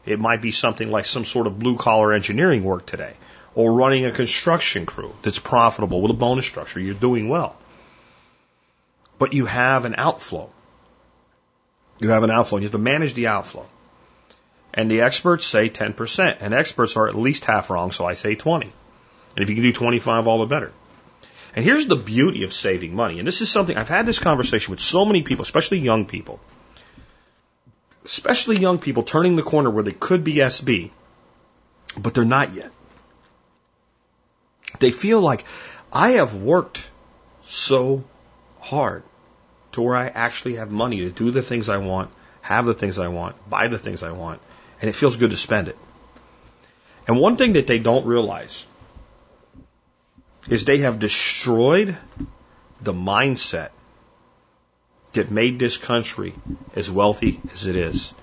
[0.06, 3.14] It might be something like some sort of blue collar engineering work today,
[3.56, 6.80] or running a construction crew that's profitable with a bonus structure.
[6.80, 7.56] You're doing well,
[9.20, 10.50] but you have an outflow.
[12.00, 13.68] You have an outflow, and you have to manage the outflow.
[14.74, 18.36] And the experts say 10%, and experts are at least half wrong, so I say
[18.36, 18.72] 20.
[19.36, 20.72] And if you can do 25, all the better.
[21.56, 23.20] And here's the beauty of saving money.
[23.20, 26.40] And this is something I've had this conversation with so many people, especially young people.
[28.06, 30.92] Especially young people turning the corner where they could be SB,
[31.98, 32.72] but they're not yet.
[34.80, 35.44] They feel like
[35.92, 36.90] I have worked
[37.42, 38.04] so
[38.62, 39.04] hard
[39.80, 42.12] to where I actually have money to do the things I want,
[42.42, 44.42] have the things I want, buy the things I want,
[44.82, 45.78] and it feels good to spend it.
[47.08, 48.68] And one thing that they don't realize
[50.50, 51.98] is they have destroyed
[52.82, 53.70] the mindset
[55.14, 56.34] that made this country
[56.76, 58.14] as wealthy as it is.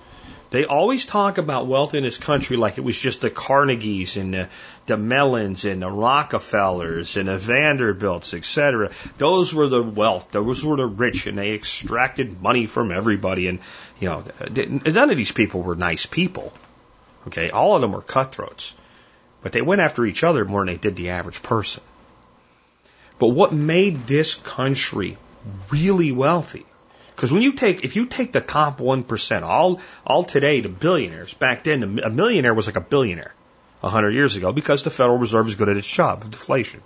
[0.49, 4.33] They always talk about wealth in this country like it was just the Carnegies and
[4.33, 4.49] the,
[4.85, 8.91] the Mellons and the Rockefellers and the Vanderbilts, etc.
[9.17, 10.31] Those were the wealth.
[10.31, 13.47] Those were the rich, and they extracted money from everybody.
[13.47, 13.59] And
[13.99, 16.53] you know, none of these people were nice people.
[17.27, 18.73] Okay, all of them were cutthroats,
[19.41, 21.83] but they went after each other more than they did the average person.
[23.19, 25.17] But what made this country
[25.71, 26.65] really wealthy
[27.17, 31.33] because when you take, if you take the top 1%, all, all today the billionaires,
[31.33, 33.33] back then a millionaire was like a billionaire
[33.81, 36.83] a hundred years ago because the Federal Reserve is good at its job of deflation.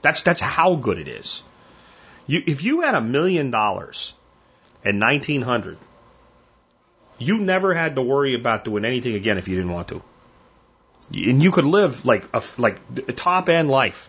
[0.00, 1.42] That's, that's how good it is.
[2.26, 4.16] You, if you had a million dollars
[4.82, 5.76] in 1900,
[7.18, 10.02] you never had to worry about doing anything again if you didn't want to.
[11.12, 14.08] And you could live like a, like a top end life.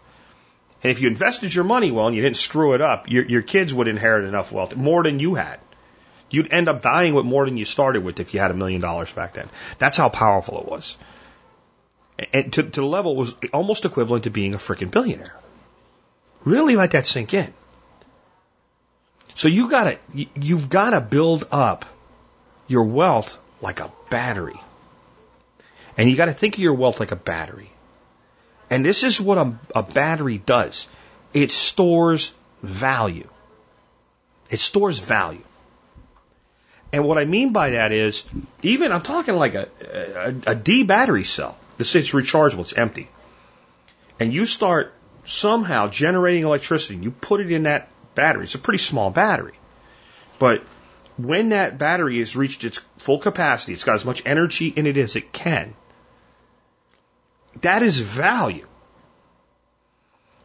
[0.84, 3.42] And if you invested your money well and you didn't screw it up, your, your
[3.42, 5.60] kids would inherit enough wealth, more than you had.
[6.30, 8.82] You'd end up dying with more than you started with if you had a million
[8.82, 9.50] dollars back then.
[9.78, 10.98] That's how powerful it was.
[12.34, 15.36] And to, to the level was almost equivalent to being a freaking billionaire.
[16.44, 17.54] Really let that sink in.
[19.34, 21.86] So you gotta, you've gotta build up
[22.68, 24.60] your wealth like a battery.
[25.98, 27.71] And you gotta think of your wealth like a battery.
[28.72, 30.88] And this is what a, a battery does.
[31.34, 33.28] It stores value.
[34.50, 35.44] It stores value.
[36.94, 38.24] And what I mean by that is,
[38.64, 41.58] even I'm talking like a, a, a D battery cell.
[41.78, 43.10] This is rechargeable, it's empty.
[44.20, 44.94] And you start
[45.26, 48.44] somehow generating electricity, you put it in that battery.
[48.44, 49.54] It's a pretty small battery.
[50.40, 50.64] But
[51.18, 54.98] when that battery has reached its full capacity, it's got as much energy in it
[54.98, 55.74] as it can,
[57.60, 58.66] that is value.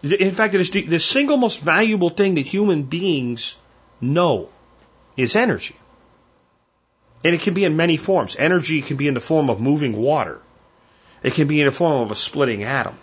[0.02, 3.56] In fact, it is the, single most valuable thing that human beings
[4.00, 4.50] know
[5.16, 5.76] is energy.
[7.24, 8.36] And it can be in many forms.
[8.36, 10.40] Energy can be in the form of moving water.
[11.22, 12.96] It can be in the form of a splitting atom.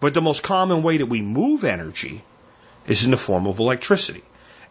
[0.00, 2.22] But the most common way that we move energy
[2.86, 4.22] is in the form of electricity.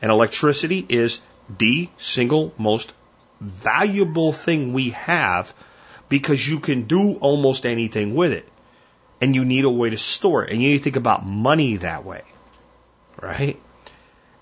[0.02, 1.20] And electricity is
[1.58, 2.94] the single most
[3.42, 5.54] valuable thing we have
[6.10, 8.48] because you can do almost anything with it.
[9.22, 10.52] And you need a way to store it.
[10.52, 12.22] And you need to think about money that way.
[13.22, 13.60] Right?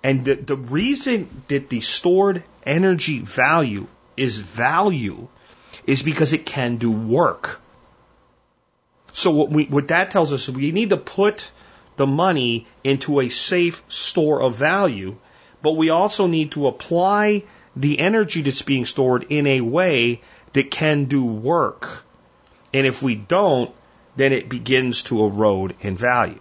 [0.03, 5.27] And the, the reason that the stored energy value is value
[5.85, 7.61] is because it can do work.
[9.13, 11.49] So what, we, what that tells us is we need to put
[11.95, 15.17] the money into a safe store of value,
[15.61, 17.43] but we also need to apply
[17.75, 20.21] the energy that's being stored in a way
[20.53, 22.03] that can do work.
[22.73, 23.73] And if we don't,
[24.15, 26.39] then it begins to erode in value.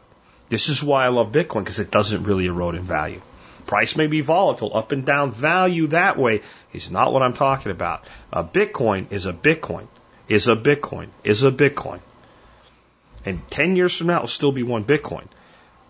[0.49, 3.23] This is why I love Bitcoin because it doesn't really erode in value.
[3.67, 5.31] Price may be volatile, up and down.
[5.31, 8.07] Value that way is not what I'm talking about.
[8.33, 9.87] A Bitcoin is a Bitcoin,
[10.29, 12.01] is a Bitcoin, is a Bitcoin.
[13.25, 15.27] And 10 years from now, it'll still be one Bitcoin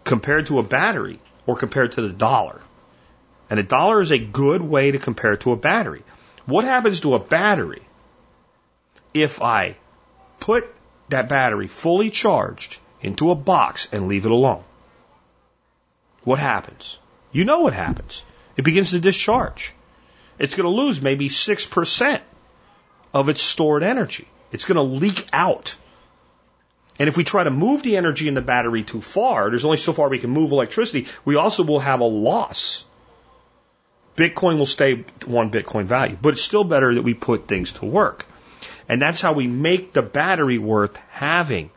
[0.04, 2.60] compared to a battery or compared to the dollar.
[3.50, 6.02] And a dollar is a good way to compare to a battery.
[6.46, 7.82] What happens to a battery
[9.14, 9.76] if I
[10.40, 10.72] put
[11.08, 14.64] that battery fully charged into a box and leave it alone?
[16.24, 16.98] What happens?
[17.32, 18.24] You know what happens.
[18.56, 19.72] It begins to discharge.
[20.38, 22.20] It's going to lose maybe 6%
[23.14, 24.28] of its stored energy.
[24.50, 25.76] It's going to leak out.
[26.98, 29.78] And if we try to move the energy in the battery too far, there's only
[29.78, 32.84] so far we can move electricity, we also will have a loss.
[34.16, 37.86] Bitcoin will stay one Bitcoin value, but it's still better that we put things to
[37.86, 38.26] work.
[38.92, 41.70] And that's how we make the battery worth having.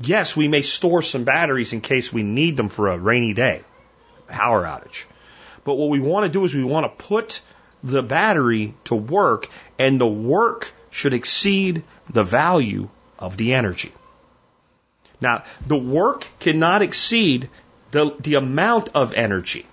[0.00, 3.62] Yes, we may store some batteries in case we need them for a rainy day,
[4.28, 5.02] power outage.
[5.64, 7.42] But what we want to do is we want to put
[7.82, 9.48] the battery to work,
[9.80, 12.88] and the work should exceed the value
[13.18, 13.92] of the energy.
[15.20, 17.50] Now, the work cannot exceed
[17.90, 19.66] the, the amount of energy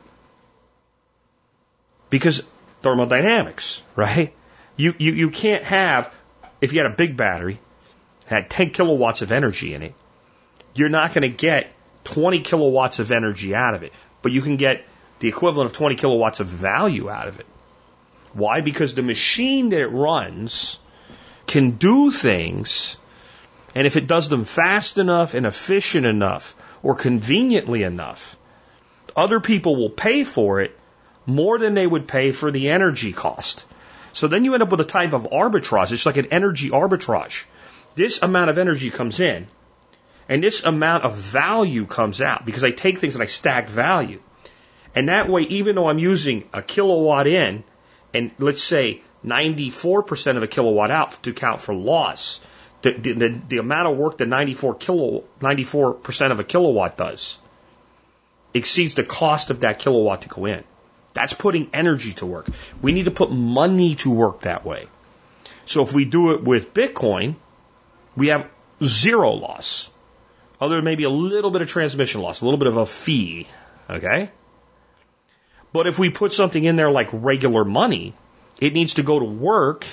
[2.10, 2.42] because
[2.82, 4.34] thermodynamics, right?
[4.78, 6.12] You, you, you can't have
[6.62, 7.60] if you had a big battery,
[8.26, 9.94] had 10 kilowatts of energy in it,
[10.76, 11.74] you're not going to get
[12.06, 14.86] 20 kilowatts of energy out of it, but you can get
[15.20, 17.46] the equivalent of 20 kilowatts of value out of it.
[18.34, 18.62] Why?
[18.62, 20.80] Because the machine that it runs
[21.48, 22.98] can do things,
[23.76, 28.38] and if it does them fast enough and efficient enough or conveniently enough,
[29.16, 30.78] other people will pay for it
[31.26, 33.66] more than they would pay for the energy cost.
[34.14, 35.92] So then you end up with a type of arbitrage.
[35.92, 37.46] It's like an energy arbitrage.
[37.96, 39.48] This amount of energy comes in,
[40.30, 44.22] and this amount of value comes out because I take things and I stack value.
[44.96, 47.64] And that way, even though I'm using a kilowatt in,
[48.14, 52.42] and let's say 94% of a kilowatt out to account for loss.
[52.82, 57.38] The, the, the amount of work that 94 kilo, 94% of a kilowatt does
[58.54, 60.64] exceeds the cost of that kilowatt to go in.
[61.14, 62.50] That's putting energy to work.
[62.82, 64.88] We need to put money to work that way.
[65.66, 67.36] So if we do it with Bitcoin,
[68.16, 68.50] we have
[68.84, 69.92] zero loss.
[70.60, 73.48] Other than maybe a little bit of transmission loss, a little bit of a fee.
[73.90, 74.30] Okay?
[75.74, 78.14] But if we put something in there like regular money,
[78.60, 79.86] it needs to go to work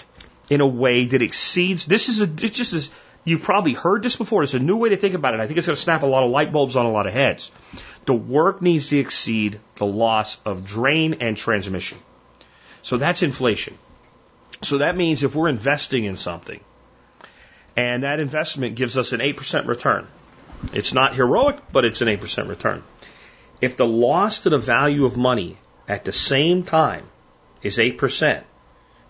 [0.50, 1.86] in a way that exceeds.
[1.86, 2.90] This is a, it's just as,
[3.24, 4.42] you've probably heard this before.
[4.42, 5.40] It's a new way to think about it.
[5.40, 7.12] I think it's going to snap a lot of light bulbs on a lot of
[7.12, 7.50] heads.
[8.08, 11.98] The work needs to exceed the loss of drain and transmission.
[12.80, 13.76] So that's inflation.
[14.62, 16.60] So that means if we're investing in something
[17.76, 20.06] and that investment gives us an 8% return,
[20.72, 22.82] it's not heroic, but it's an 8% return.
[23.60, 27.04] If the loss to the value of money at the same time
[27.62, 28.42] is 8%,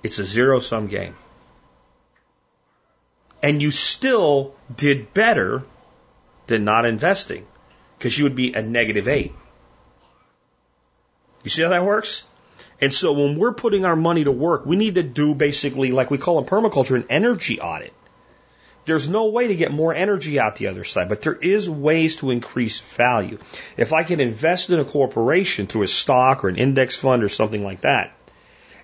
[0.02, 1.14] it's a zero sum game.
[3.44, 5.62] And you still did better
[6.48, 7.46] than not investing
[7.98, 9.32] because you would be a negative 8.
[11.44, 12.24] You see how that works?
[12.80, 16.11] And so when we're putting our money to work, we need to do basically, like
[16.11, 17.92] we call in permaculture, an energy audit.
[18.84, 22.16] There's no way to get more energy out the other side, but there is ways
[22.16, 23.38] to increase value.
[23.76, 27.28] If I can invest in a corporation through a stock or an index fund or
[27.28, 28.14] something like that,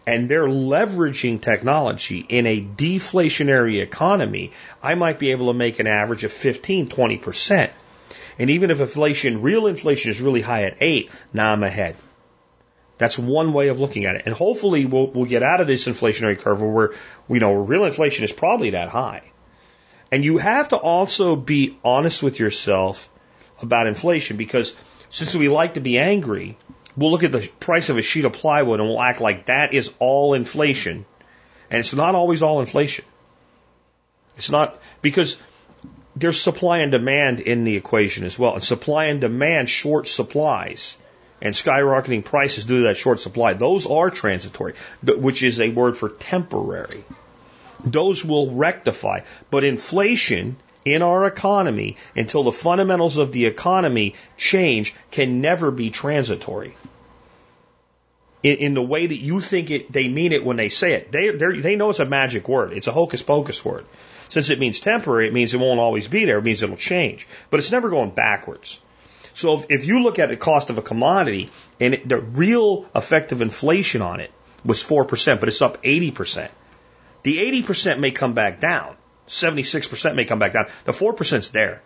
[0.07, 5.87] and they're leveraging technology in a deflationary economy, I might be able to make an
[5.87, 7.71] average of 15, 20%.
[8.39, 11.97] And even if inflation, real inflation is really high at 8, now I'm ahead.
[12.99, 14.23] That's one way of looking at it.
[14.27, 16.93] And hopefully we'll, we'll get out of this inflationary curve where,
[17.29, 19.23] you know, real inflation is probably that high.
[20.13, 23.11] And you have to also be honest with yourself
[23.61, 24.75] about inflation because
[25.11, 26.57] since we like to be angry,
[26.97, 29.75] we'll look at the price of a sheet of plywood and we'll act like that
[29.75, 31.05] is all inflation.
[31.71, 33.05] And it's not always all inflation.
[34.37, 35.37] It's not because
[36.17, 38.55] there's supply and demand in the equation as well.
[38.55, 40.97] And supply and demand short supplies
[41.41, 43.55] and skyrocketing prices due to that short supply.
[43.55, 47.05] Those are transitory, which is a word for temporary.
[47.85, 49.21] Those will rectify.
[49.51, 55.91] But inflation in our economy, until the fundamentals of the economy change, can never be
[55.91, 56.77] transitory.
[58.43, 61.11] In, in the way that you think it, they mean it when they say it.
[61.11, 62.73] They, they know it's a magic word.
[62.73, 63.87] It's a hocus pocus word.
[64.35, 66.39] Since it means temporary, it means it won't always be there.
[66.39, 67.29] It means it'll change.
[67.51, 68.81] But it's never going backwards.
[69.33, 72.91] So if, if you look at the cost of a commodity and it, the real
[72.97, 74.33] effective inflation on it
[74.65, 76.49] was 4%, but it's up 80%.
[77.23, 78.97] The 80% may come back down.
[79.29, 80.67] 76% may come back down.
[80.85, 81.81] The 4% is there.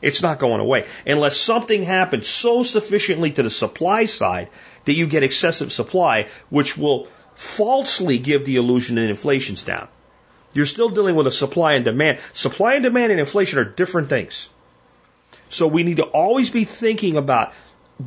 [0.00, 4.50] It's not going away unless something happens so sufficiently to the supply side
[4.84, 9.88] that you get excessive supply, which will falsely give the illusion that inflation's down.
[10.52, 12.18] You're still dealing with a supply and demand.
[12.32, 14.48] Supply and demand and inflation are different things.
[15.48, 17.52] So we need to always be thinking about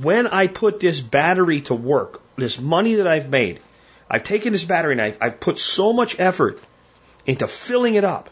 [0.01, 3.60] when I put this battery to work, this money that I've made,
[4.10, 6.60] I've taken this battery and I've, I've put so much effort
[7.25, 8.30] into filling it up.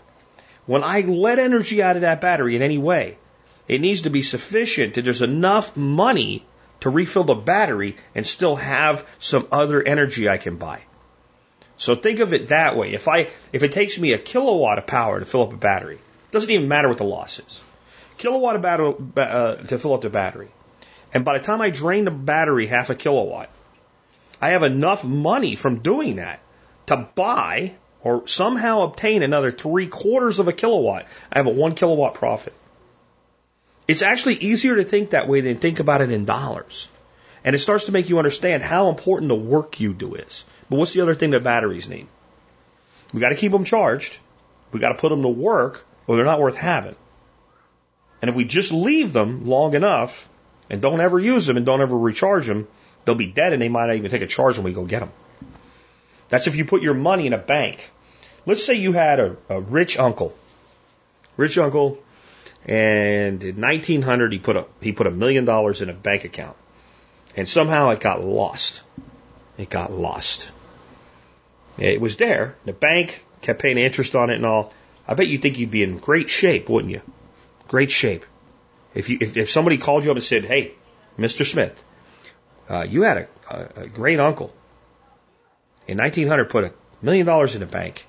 [0.65, 3.17] When I let energy out of that battery in any way,
[3.67, 6.45] it needs to be sufficient that there's enough money
[6.81, 10.83] to refill the battery and still have some other energy I can buy.
[11.79, 12.93] So think of it that way.
[12.93, 15.95] If I if it takes me a kilowatt of power to fill up a battery,
[15.95, 17.63] it doesn't even matter what the loss is
[18.19, 20.49] kilowatt of battery uh, to fill up the battery.
[21.11, 23.49] And by the time I drain the battery half a kilowatt,
[24.39, 26.39] I have enough money from doing that
[26.85, 31.07] to buy or somehow obtain another three quarters of a kilowatt.
[31.31, 32.53] I have a one kilowatt profit.
[33.87, 36.89] It's actually easier to think that way than think about it in dollars.
[37.43, 40.45] And it starts to make you understand how important the work you do is.
[40.69, 42.07] But what's the other thing that batteries need?
[43.13, 44.19] We got to keep them charged.
[44.71, 46.95] We got to put them to work, or they're not worth having.
[48.21, 50.29] And if we just leave them long enough
[50.69, 52.67] and don't ever use them and don't ever recharge them,
[53.05, 54.99] they'll be dead and they might not even take a charge when we go get
[54.99, 55.11] them.
[56.29, 57.89] That's if you put your money in a bank.
[58.45, 60.35] Let's say you had a, a rich uncle,
[61.37, 61.97] rich uncle,
[62.65, 66.55] and in 1900 he put a he put a million dollars in a bank account,
[67.35, 68.83] and somehow it got lost.
[69.57, 70.51] It got lost.
[71.79, 72.55] It was there.
[72.65, 74.73] The bank kept paying interest on it and all.
[75.07, 77.01] I bet you think you'd be in great shape, wouldn't you?
[77.69, 78.25] great shape.
[78.93, 80.73] If you if, if somebody called you up and said, "Hey,
[81.17, 81.45] Mr.
[81.45, 81.81] Smith,
[82.67, 84.53] uh, you had a, a, a great uncle
[85.87, 88.05] in 1900 put a million dollars in the bank,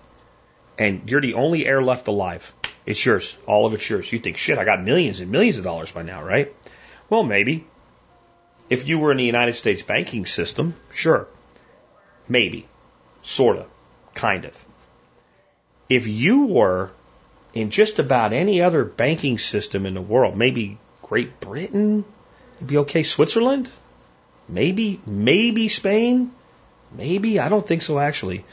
[0.79, 2.53] and you're the only heir left alive.
[2.87, 3.37] It's yours.
[3.47, 4.11] All of it's yours.
[4.11, 6.53] You think, shit, I got millions and millions of dollars by now, right?
[7.09, 7.67] Well, maybe.
[8.71, 11.29] If you were in the United States banking system, sure.
[12.29, 12.67] Maybe.
[13.23, 13.67] Sorta.
[14.15, 14.65] kind of.
[15.89, 16.91] If you were
[17.53, 22.05] in just about any other banking system in the world, maybe Great Britain,
[22.57, 23.03] it'd be okay.
[23.03, 23.69] Switzerland,
[24.49, 26.33] maybe, maybe Spain,
[26.93, 27.41] maybe.
[27.41, 28.45] I don't think so actually.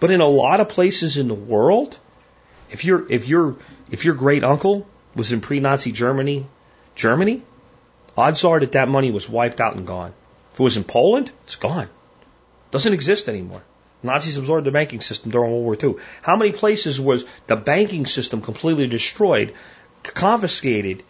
[0.00, 1.98] But in a lot of places in the world,
[2.70, 3.56] if your if your
[3.90, 6.46] if your great uncle was in pre-Nazi Germany,
[6.94, 7.42] Germany,
[8.16, 10.12] odds are that that money was wiped out and gone.
[10.52, 11.88] If it was in Poland, it's gone.
[12.70, 13.62] Doesn't exist anymore.
[14.02, 16.02] Nazis absorbed the banking system during World War II.
[16.22, 19.54] How many places was the banking system completely destroyed,
[20.02, 21.02] confiscated,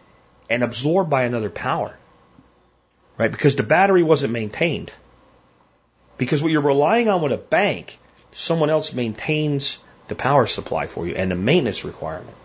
[0.48, 1.96] and absorbed by another power?
[3.18, 3.30] Right?
[3.30, 4.92] Because the battery wasn't maintained.
[6.18, 7.98] Because what you're relying on with a bank,
[8.32, 9.78] someone else maintains
[10.08, 12.36] the power supply for you and the maintenance requirement.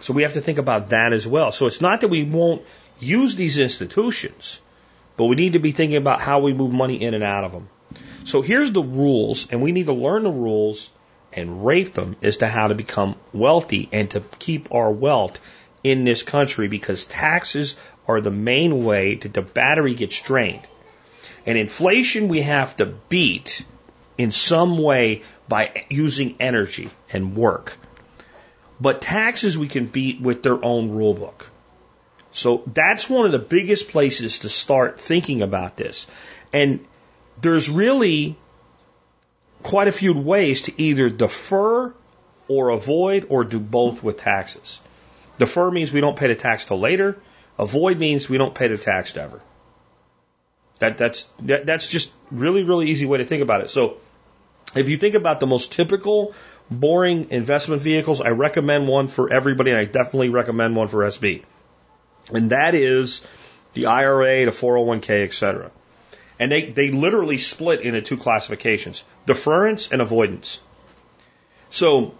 [0.00, 1.52] So we have to think about that as well.
[1.52, 2.62] So it's not that we won't
[3.00, 4.60] use these institutions,
[5.16, 7.52] but we need to be thinking about how we move money in and out of
[7.52, 7.68] them.
[8.30, 10.92] So here's the rules, and we need to learn the rules
[11.32, 15.40] and rate them as to how to become wealthy and to keep our wealth
[15.82, 17.74] in this country because taxes
[18.06, 20.62] are the main way that the battery gets drained.
[21.44, 23.64] And inflation we have to beat
[24.16, 27.78] in some way by using energy and work.
[28.80, 31.50] But taxes we can beat with their own rule book.
[32.30, 36.06] So that's one of the biggest places to start thinking about this.
[36.52, 36.86] And
[37.40, 38.36] there's really
[39.62, 41.92] quite a few ways to either defer
[42.48, 44.80] or avoid or do both with taxes.
[45.38, 47.16] Defer means we don't pay the tax till later.
[47.58, 49.40] Avoid means we don't pay the tax ever.
[50.80, 53.70] That, that's, that, that's just really, really easy way to think about it.
[53.70, 53.98] So
[54.74, 56.34] if you think about the most typical
[56.70, 61.42] boring investment vehicles, I recommend one for everybody and I definitely recommend one for SB.
[62.32, 63.22] And that is
[63.74, 65.70] the IRA, the 401k, etc.
[66.40, 70.60] And they, they literally split into two classifications deference and avoidance.
[71.68, 72.14] So,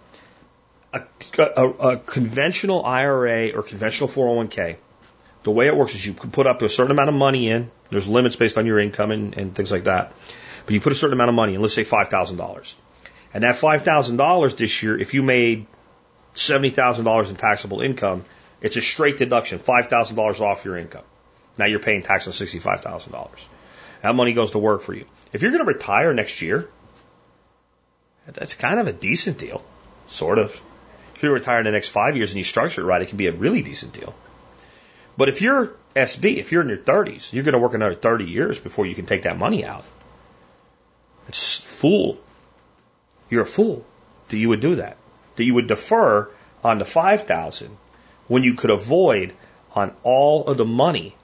[0.93, 1.01] a,
[1.39, 4.77] a, a, conventional IRA or conventional 401k,
[5.43, 7.71] the way it works is you can put up a certain amount of money in.
[7.89, 10.13] There's limits based on your income and, and things like that.
[10.65, 12.75] But you put a certain amount of money in, let's say $5,000.
[13.33, 15.65] And that $5,000 this year, if you made
[16.35, 18.23] $70,000 in taxable income,
[18.61, 21.05] it's a straight deduction, $5,000 off your income.
[21.57, 23.47] Now you're paying tax on $65,000.
[24.01, 25.05] That money goes to work for you.
[25.31, 26.69] If you're going to retire next year,
[28.25, 29.63] that's kind of a decent deal,
[30.07, 30.59] sort of.
[31.15, 33.17] If you retire in the next five years and you structure it right, it can
[33.17, 34.15] be a really decent deal.
[35.17, 38.25] But if you're SB, if you're in your 30s, you're going to work another 30
[38.25, 39.85] years before you can take that money out.
[41.27, 42.17] It's fool.
[43.29, 43.85] You're a fool
[44.29, 44.97] that you would do that.
[45.35, 46.29] That you would defer
[46.63, 47.77] on the 5,000
[48.27, 49.33] when you could avoid
[49.75, 51.15] on all of the money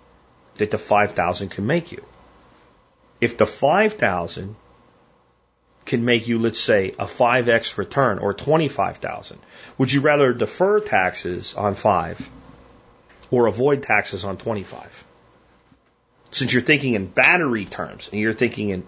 [0.56, 2.04] that the 5,000 can make you
[3.20, 4.56] if the 5,000
[5.86, 9.40] can make you, let's say, a 5x return or 25,000,
[9.78, 12.30] would you rather defer taxes on 5
[13.32, 15.04] or avoid taxes on 25?
[16.32, 18.84] Since you're thinking in battery terms and you're thinking in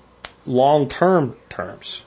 [0.46, 2.06] long term terms,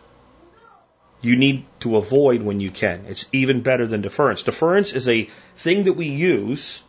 [1.22, 3.06] you need to avoid when you can.
[3.06, 4.42] It's even better than deference.
[4.42, 6.82] Deference is a thing that we use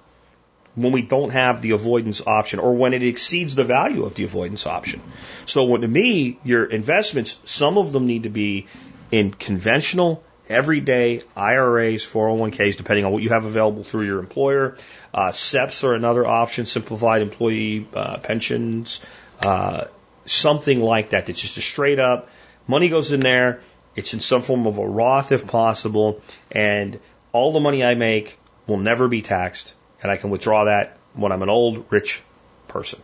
[0.75, 4.23] when we don't have the avoidance option or when it exceeds the value of the
[4.23, 5.01] avoidance option.
[5.45, 8.67] So when, to me, your investments, some of them need to be
[9.11, 14.77] in conventional, everyday IRAs, 401ks, depending on what you have available through your employer.
[15.13, 18.99] Uh, SEPs are another option, simplified employee uh, pensions,
[19.41, 19.85] uh,
[20.25, 21.27] something like that.
[21.27, 22.29] That's just a straight up
[22.67, 23.61] money goes in there.
[23.95, 26.21] It's in some form of a Roth if possible,
[26.51, 26.99] and
[27.31, 31.31] all the money I make will never be taxed and I can withdraw that when
[31.31, 32.21] I'm an old rich
[32.67, 33.01] person.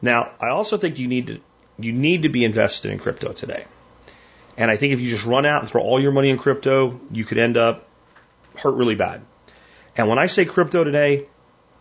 [0.00, 1.40] Now, I also think you need to
[1.78, 3.64] you need to be invested in crypto today.
[4.56, 7.00] And I think if you just run out and throw all your money in crypto,
[7.10, 7.88] you could end up
[8.56, 9.22] hurt really bad.
[9.96, 11.26] And when I say crypto today,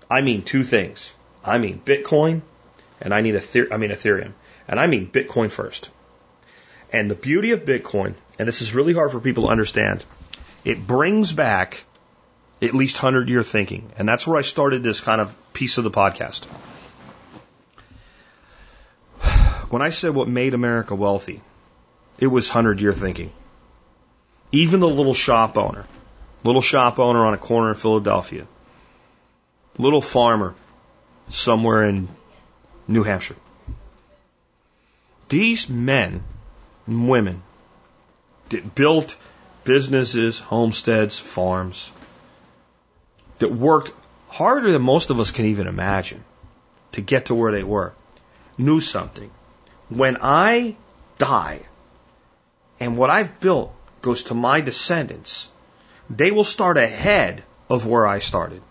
[0.10, 1.14] I mean two things.
[1.46, 2.42] I mean Bitcoin
[3.00, 4.34] and I need Ether- I mean Ethereum.
[4.68, 5.92] And I mean Bitcoin first.
[6.92, 10.04] And the beauty of Bitcoin, and this is really hard for people to understand,
[10.64, 11.84] it brings back
[12.64, 13.92] at least 100 year thinking.
[13.98, 16.46] And that's where I started this kind of piece of the podcast.
[19.70, 21.42] When I said what made America wealthy,
[22.20, 23.32] it was 100 year thinking.
[24.52, 25.86] Even the little shop owner,
[26.44, 28.46] little shop owner on a corner in Philadelphia,
[29.78, 30.54] little farmer
[31.30, 32.08] somewhere in
[32.88, 33.36] New Hampshire.
[35.30, 36.24] These men
[36.86, 37.42] and women
[38.50, 39.16] that built
[39.64, 41.92] businesses, homesteads, farms,
[43.44, 43.92] that worked
[44.30, 46.24] harder than most of us can even imagine
[46.94, 47.92] to get to where they were,
[48.58, 49.30] knew something.
[49.90, 50.78] When I
[51.18, 51.60] die
[52.80, 55.52] and what I've built goes to my descendants,
[56.10, 58.62] they will start ahead of where I started.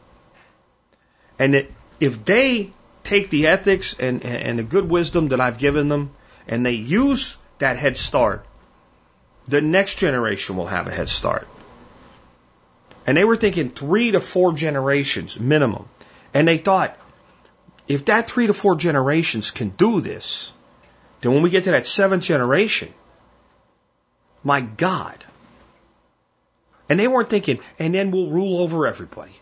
[1.38, 1.66] And
[2.00, 2.70] if they
[3.04, 6.12] take the ethics and, and the good wisdom that I've given them
[6.48, 8.46] and they use that head start,
[9.46, 11.46] the next generation will have a head start.
[13.06, 15.88] And they were thinking three to four generations minimum.
[16.34, 16.96] And they thought,
[17.88, 20.52] if that three to four generations can do this,
[21.20, 22.92] then when we get to that seventh generation,
[24.44, 25.24] my God.
[26.88, 29.32] And they weren't thinking, and then we'll rule over everybody.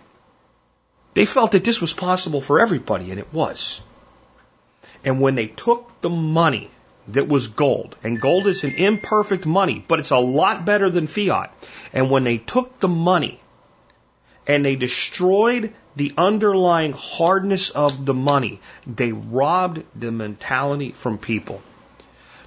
[1.15, 3.81] They felt that this was possible for everybody, and it was.
[5.05, 6.71] And when they took the money
[7.09, 11.07] that was gold, and gold is an imperfect money, but it's a lot better than
[11.07, 11.53] fiat.
[11.93, 13.41] And when they took the money
[14.51, 21.63] and they destroyed the underlying hardness of the money, they robbed the mentality from people.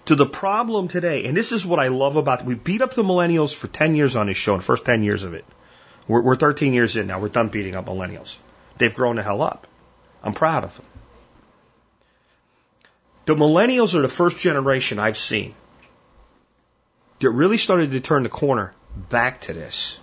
[0.07, 3.03] To the problem today, and this is what I love about we beat up the
[3.03, 5.45] millennials for 10 years on this show, the first 10 years of it.
[6.05, 7.21] We're, we're 13 years in now.
[7.21, 8.37] We're done beating up millennials.
[8.77, 9.65] They've grown the hell up.
[10.21, 10.85] I'm proud of them.
[13.25, 15.55] The millennials are the first generation I've seen
[17.19, 18.73] that really started to turn the corner
[19.09, 20.01] back to this.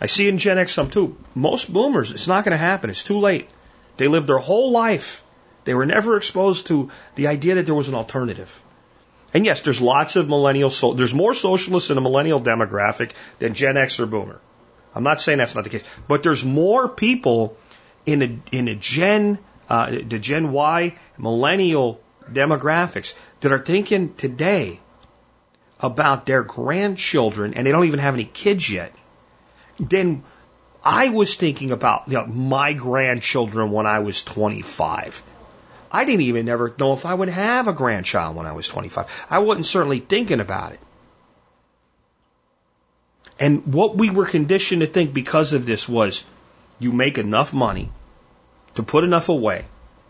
[0.00, 1.16] I see in Gen X some too.
[1.34, 2.90] Most boomers, it's not going to happen.
[2.90, 3.48] It's too late.
[3.96, 5.22] They lived their whole life.
[5.64, 8.62] They were never exposed to the idea that there was an alternative.
[9.32, 13.54] And yes, there's lots of millennial, so, there's more socialists in the millennial demographic than
[13.54, 14.40] Gen X or Boomer.
[14.94, 17.56] I'm not saying that's not the case, but there's more people
[18.06, 19.38] in a, in a Gen
[19.68, 24.80] uh, the Gen Y millennial demographics that are thinking today
[25.80, 28.92] about their grandchildren and they don't even have any kids yet,
[29.78, 30.22] then
[30.84, 35.22] I was thinking about you know, my grandchildren when I was 25.
[35.90, 39.26] I didn't even ever know if I would have a grandchild when I was 25.
[39.30, 40.80] I wasn't certainly thinking about it.
[43.38, 46.24] And what we were conditioned to think because of this was
[46.78, 47.90] you make enough money
[48.74, 49.66] to put enough away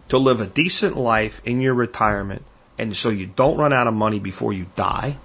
[0.09, 2.43] to live a decent life in your retirement
[2.79, 5.17] and so you don't run out of money before you die.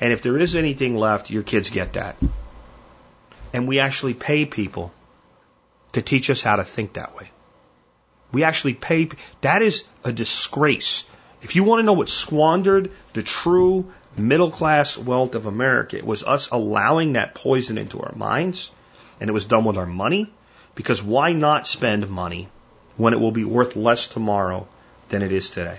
[0.00, 2.16] And if there is anything left, your kids get that.
[3.52, 4.92] And we actually pay people
[5.92, 7.30] to teach us how to think that way.
[8.32, 9.08] We actually pay,
[9.40, 11.04] that is a disgrace.
[11.42, 16.06] If you want to know what squandered the true middle class wealth of America, it
[16.06, 18.70] was us allowing that poison into our minds,
[19.20, 20.32] and it was done with our money,
[20.74, 22.48] because why not spend money
[22.96, 24.68] when it will be worth less tomorrow
[25.08, 25.78] than it is today?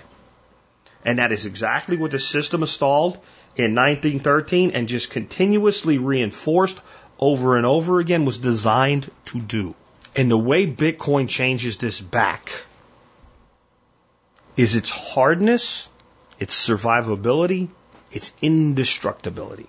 [1.04, 3.14] And that is exactly what the system installed
[3.56, 6.78] in 1913 and just continuously reinforced
[7.22, 9.76] over and over again was designed to do.
[10.16, 12.50] And the way Bitcoin changes this back
[14.56, 15.88] is its hardness,
[16.40, 17.68] its survivability,
[18.10, 19.68] its indestructibility.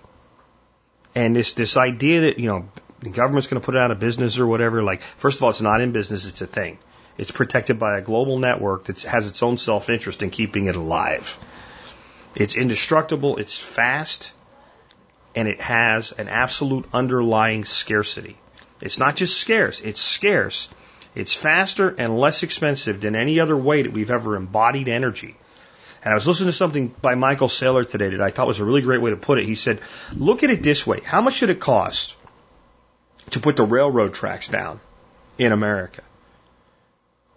[1.14, 4.00] And this, this idea that, you know, the government's going to put it out of
[4.00, 4.82] business or whatever.
[4.82, 6.78] Like, first of all, it's not in business, it's a thing.
[7.18, 10.74] It's protected by a global network that has its own self interest in keeping it
[10.74, 11.38] alive.
[12.34, 14.32] It's indestructible, it's fast,
[15.34, 18.36] and it has an absolute underlying scarcity.
[18.80, 20.68] It's not just scarce, it's scarce.
[21.14, 25.36] It's faster and less expensive than any other way that we've ever embodied energy.
[26.02, 28.64] And I was listening to something by Michael Saylor today that I thought was a
[28.64, 29.46] really great way to put it.
[29.46, 29.80] He said,
[30.12, 31.00] look at it this way.
[31.04, 32.16] How much should it cost
[33.30, 34.80] to put the railroad tracks down
[35.38, 36.02] in America.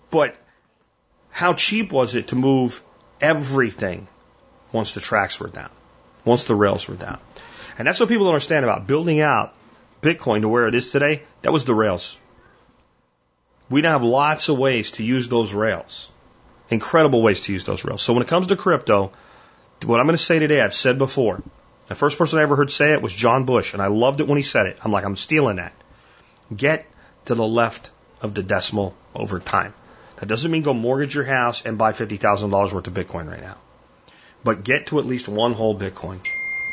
[0.10, 0.36] But
[1.30, 2.82] how cheap was it to move
[3.22, 4.08] everything
[4.72, 5.70] once the tracks were down,
[6.26, 7.20] once the rails were down?
[7.78, 9.54] And that's what people don't understand about building out
[10.02, 11.24] Bitcoin to where it is today.
[11.42, 12.18] That was the rails.
[13.70, 16.10] We now have lots of ways to use those rails.
[16.70, 18.02] Incredible ways to use those rails.
[18.02, 19.12] So when it comes to crypto,
[19.86, 21.42] what I'm going to say today, I've said before,
[21.88, 24.28] the first person I ever heard say it was John Bush, and I loved it
[24.28, 24.78] when he said it.
[24.84, 25.74] I'm like, I'm stealing that.
[26.56, 26.86] Get
[27.26, 29.74] to the left of the decimal over time.
[30.18, 33.58] That doesn't mean go mortgage your house and buy $50,000 worth of Bitcoin right now.
[34.44, 36.20] But get to at least one whole Bitcoin.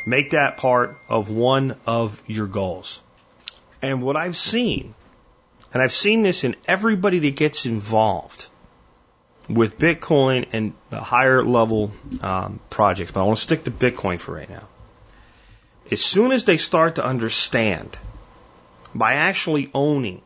[0.07, 3.01] Make that part of one of your goals.
[3.81, 4.95] And what I've seen,
[5.73, 8.47] and I've seen this in everybody that gets involved
[9.49, 11.93] with Bitcoin and the higher level
[12.23, 14.67] um, projects, but I want to stick to Bitcoin for right now
[15.91, 17.99] as soon as they start to understand
[18.95, 20.23] by actually owning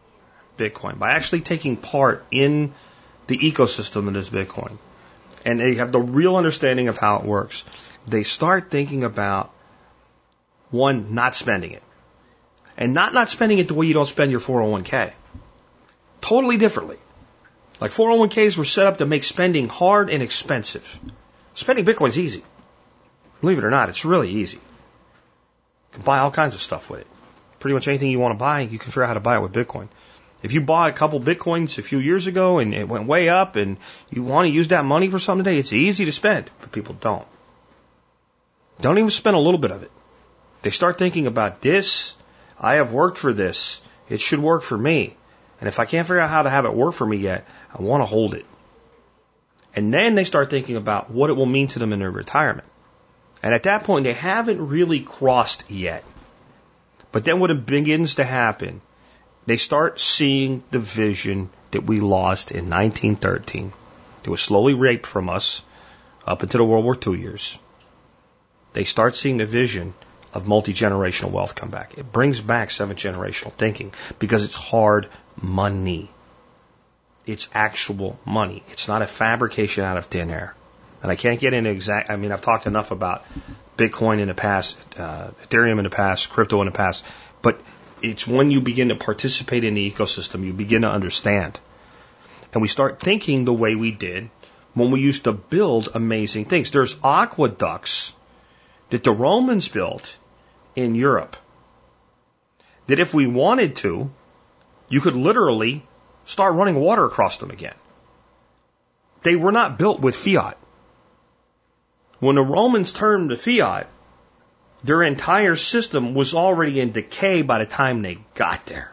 [0.56, 2.72] Bitcoin, by actually taking part in
[3.26, 4.78] the ecosystem that is Bitcoin,
[5.44, 7.64] and they have the real understanding of how it works,
[8.06, 9.52] they start thinking about
[10.70, 11.82] one, not spending it.
[12.76, 15.12] And not not spending it the way you don't spend your 401k.
[16.20, 16.98] Totally differently.
[17.80, 20.98] Like 401ks were set up to make spending hard and expensive.
[21.54, 22.42] Spending Bitcoin's easy.
[23.40, 24.56] Believe it or not, it's really easy.
[24.56, 27.06] You can buy all kinds of stuff with it.
[27.60, 29.42] Pretty much anything you want to buy, you can figure out how to buy it
[29.42, 29.88] with Bitcoin.
[30.42, 33.56] If you bought a couple Bitcoins a few years ago and it went way up
[33.56, 33.76] and
[34.10, 36.94] you want to use that money for something today, it's easy to spend, but people
[37.00, 37.26] don't.
[38.80, 39.90] Don't even spend a little bit of it.
[40.62, 42.16] They start thinking about this.
[42.58, 43.80] I have worked for this.
[44.08, 45.16] It should work for me.
[45.60, 47.82] And if I can't figure out how to have it work for me yet, I
[47.82, 48.46] want to hold it.
[49.74, 52.66] And then they start thinking about what it will mean to them in their retirement.
[53.42, 56.04] And at that point, they haven't really crossed yet.
[57.12, 58.80] But then what begins to happen,
[59.46, 63.72] they start seeing the vision that we lost in 1913.
[64.24, 65.62] It was slowly raped from us
[66.26, 67.58] up until the World War II years.
[68.72, 69.94] They start seeing the vision
[70.38, 71.98] of multi generational wealth come back.
[71.98, 75.08] It brings back seventh generational thinking because it's hard
[75.40, 76.10] money.
[77.26, 78.62] It's actual money.
[78.70, 80.54] It's not a fabrication out of thin air.
[81.02, 83.24] And I can't get into exact, I mean, I've talked enough about
[83.76, 87.04] Bitcoin in the past, uh, Ethereum in the past, crypto in the past,
[87.42, 87.60] but
[88.02, 91.60] it's when you begin to participate in the ecosystem, you begin to understand.
[92.52, 94.30] And we start thinking the way we did
[94.74, 96.70] when we used to build amazing things.
[96.70, 98.14] There's aqueducts
[98.90, 100.16] that the Romans built
[100.78, 101.36] in Europe.
[102.86, 104.10] That if we wanted to,
[104.88, 105.84] you could literally
[106.24, 107.74] start running water across them again.
[109.22, 110.56] They were not built with fiat.
[112.20, 113.88] When the Romans turned to fiat,
[114.84, 118.92] their entire system was already in decay by the time they got there.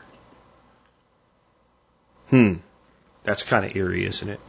[2.30, 2.56] Hmm.
[3.24, 4.40] That's kind of eerie, isn't it?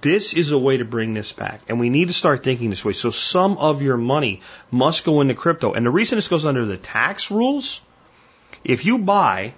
[0.00, 1.60] This is a way to bring this back.
[1.68, 2.92] And we need to start thinking this way.
[2.92, 4.40] So some of your money
[4.70, 5.72] must go into crypto.
[5.72, 7.82] And the reason this goes under the tax rules,
[8.64, 9.54] if you buy,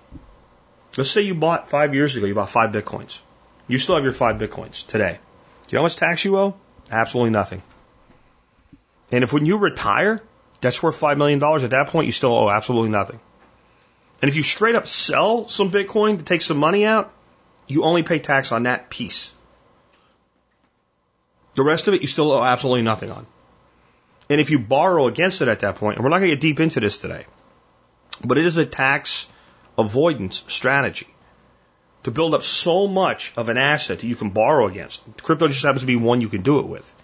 [0.97, 3.21] let's say you bought five years ago, you bought five bitcoins.
[3.69, 5.19] You still have your five bitcoins today.
[5.67, 6.57] Do you know how much tax you owe?
[6.91, 7.63] Absolutely nothing.
[9.13, 10.21] And if when you retire,
[10.61, 13.21] that's worth $5 million, at that point you still owe absolutely nothing.
[14.21, 17.13] And if you straight up sell some Bitcoin to take some money out,
[17.67, 19.33] you only pay tax on that piece.
[21.55, 23.27] The rest of it you still owe absolutely nothing on.
[24.29, 26.41] And if you borrow against it at that point, and we're not going to get
[26.41, 27.27] deep into this today,
[28.25, 29.29] but it is a tax
[29.77, 31.09] avoidance strategy
[32.05, 35.03] to build up so much of an asset that you can borrow against.
[35.23, 36.95] Crypto just happens to be one you can do it with.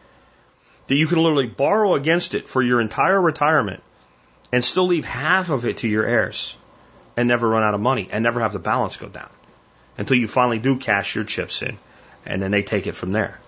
[0.86, 3.82] That you can literally borrow against it for your entire retirement
[4.52, 6.56] and still leave half of it to your heirs
[7.16, 9.30] and never run out of money and never have the balance go down
[9.96, 11.78] until you finally do cash your chips in
[12.26, 13.38] and then they take it from there.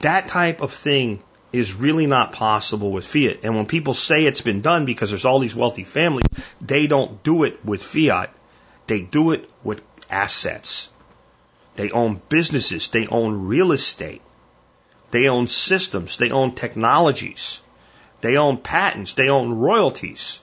[0.00, 1.22] That type of thing
[1.52, 3.40] is really not possible with fiat.
[3.44, 6.26] And when people say it's been done because there's all these wealthy families,
[6.60, 8.34] they don't do it with fiat.
[8.86, 10.90] They do it with assets.
[11.76, 12.88] They own businesses.
[12.88, 14.22] They own real estate.
[15.10, 16.16] They own systems.
[16.16, 17.62] They own technologies.
[18.20, 19.14] They own patents.
[19.14, 20.40] They own royalties.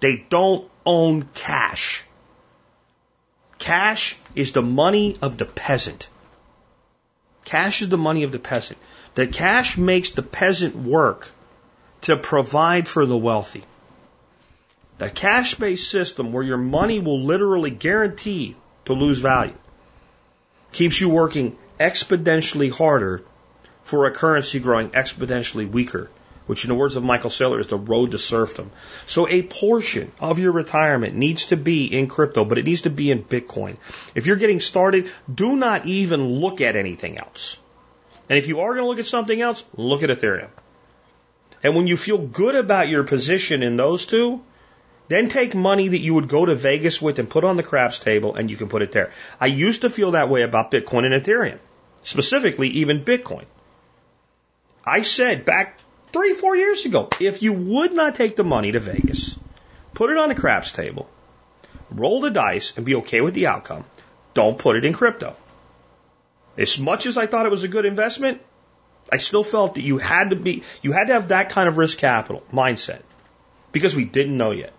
[0.00, 2.04] They don't own cash.
[3.58, 6.08] Cash is the money of the peasant.
[7.46, 8.78] Cash is the money of the peasant.
[9.14, 11.30] The cash makes the peasant work
[12.02, 13.62] to provide for the wealthy.
[14.98, 19.54] The cash based system where your money will literally guarantee to lose value
[20.72, 23.22] keeps you working exponentially harder
[23.84, 26.10] for a currency growing exponentially weaker
[26.46, 28.70] which in the words of Michael Saylor is the road to serfdom.
[29.04, 32.90] So a portion of your retirement needs to be in crypto, but it needs to
[32.90, 33.76] be in Bitcoin.
[34.14, 37.58] If you're getting started, do not even look at anything else.
[38.28, 40.50] And if you are going to look at something else, look at Ethereum.
[41.62, 44.40] And when you feel good about your position in those two,
[45.08, 47.98] then take money that you would go to Vegas with and put on the craps
[47.98, 49.12] table and you can put it there.
[49.40, 51.58] I used to feel that way about Bitcoin and Ethereum,
[52.02, 53.44] specifically even Bitcoin.
[54.84, 55.78] I said back
[56.16, 57.08] three, four years ago.
[57.20, 59.38] If you would not take the money to Vegas,
[59.92, 61.08] put it on a craps table,
[61.90, 63.84] roll the dice, and be okay with the outcome,
[64.32, 65.36] don't put it in crypto.
[66.56, 68.40] As much as I thought it was a good investment,
[69.12, 71.76] I still felt that you had to be, you had to have that kind of
[71.76, 73.02] risk capital mindset
[73.72, 74.72] because we didn't know yet.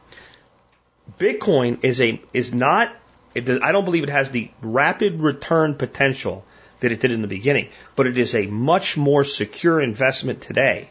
[1.20, 2.94] Bitcoin is a, is not,
[3.36, 6.44] I don't believe it has the rapid return potential
[6.80, 10.90] that it did in the beginning, but it is a much more secure investment today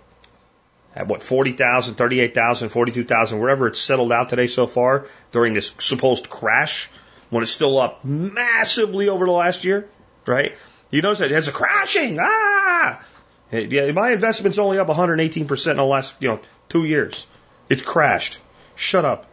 [0.97, 6.31] at what, 40,000, 38,000, 42,000, wherever it's settled out today so far during this supposed
[6.31, 6.89] crash
[7.29, 9.89] when it's still up massively over the last year,
[10.25, 10.57] right?
[10.91, 12.19] You notice that it's a crashing.
[12.19, 13.05] Ah!
[13.53, 16.41] Yeah, my investment's only up 118% in the last, you know,
[16.71, 17.27] two years.
[17.69, 18.41] It's crashed.
[18.75, 19.27] Shut up.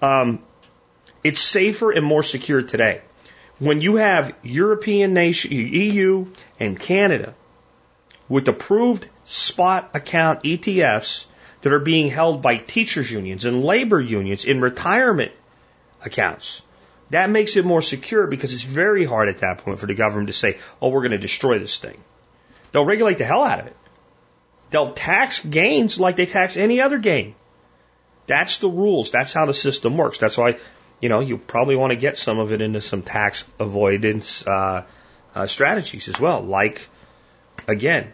[0.00, 0.42] Um,
[1.22, 3.02] it's safer and more secure today.
[3.58, 6.26] When you have European nation, EU
[6.58, 7.34] and Canada
[8.28, 11.26] with approved spot account ETFs
[11.62, 15.32] that are being held by teachers unions and labor unions in retirement
[16.04, 16.62] accounts.
[17.10, 20.28] That makes it more secure because it's very hard at that point for the government
[20.28, 21.98] to say, oh, we're going to destroy this thing.
[22.72, 23.76] They'll regulate the hell out of it.
[24.70, 27.34] They'll tax gains like they tax any other gain.
[28.26, 29.10] That's the rules.
[29.10, 30.18] That's how the system works.
[30.18, 30.58] That's why,
[31.00, 34.84] you know, you probably want to get some of it into some tax avoidance uh,
[35.34, 36.42] uh, strategies as well.
[36.42, 36.86] Like,
[37.66, 38.12] again,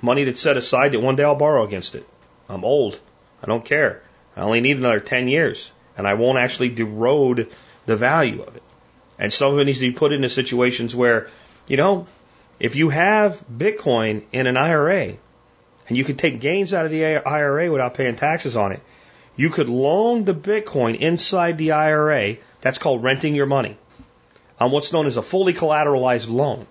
[0.00, 2.06] money that's set aside that one day I'll borrow against it.
[2.48, 2.98] I'm old.
[3.42, 4.02] I don't care.
[4.36, 7.50] I only need another 10 years, and I won't actually erode
[7.86, 8.62] the value of it.
[9.18, 11.28] And some of it needs to be put into situations where,
[11.66, 12.06] you know,
[12.60, 15.14] if you have Bitcoin in an IRA,
[15.88, 18.80] and you could take gains out of the IRA without paying taxes on it,
[19.36, 22.36] you could loan the Bitcoin inside the IRA.
[22.60, 23.76] That's called renting your money
[24.60, 26.66] on what's known as a fully collateralized loan.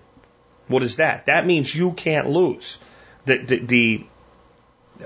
[0.68, 1.26] What is that?
[1.26, 2.78] That means you can't lose.
[3.28, 4.06] The, the, the,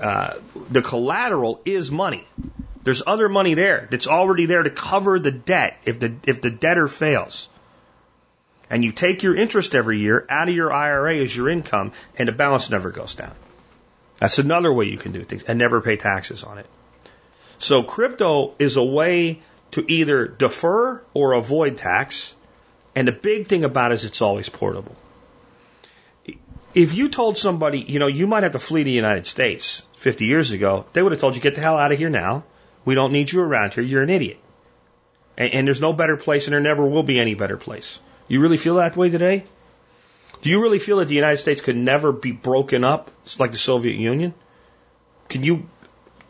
[0.01, 0.33] uh,
[0.71, 2.25] the collateral is money.
[2.83, 6.49] There's other money there that's already there to cover the debt if the, if the
[6.49, 7.49] debtor fails.
[8.69, 12.29] And you take your interest every year out of your IRA as your income and
[12.29, 13.35] the balance never goes down.
[14.19, 16.65] That's another way you can do things and never pay taxes on it.
[17.57, 22.35] So crypto is a way to either defer or avoid tax.
[22.95, 24.95] And the big thing about it is it's always portable.
[26.73, 30.25] If you told somebody, you know, you might have to flee the United States 50
[30.25, 32.43] years ago, they would have told you, get the hell out of here now.
[32.83, 33.83] We don't need you around here.
[33.83, 34.37] You're an idiot.
[35.37, 37.99] And, and there's no better place and there never will be any better place.
[38.27, 39.43] You really feel that way today?
[40.41, 43.57] Do you really feel that the United States could never be broken up like the
[43.57, 44.33] Soviet Union?
[45.29, 45.67] Can you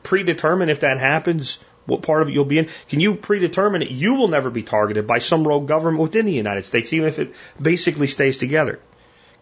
[0.04, 2.70] predetermine if that happens, what part of it you'll be in?
[2.90, 6.34] Can you predetermine that you will never be targeted by some rogue government within the
[6.34, 8.80] United States, even if it basically stays together?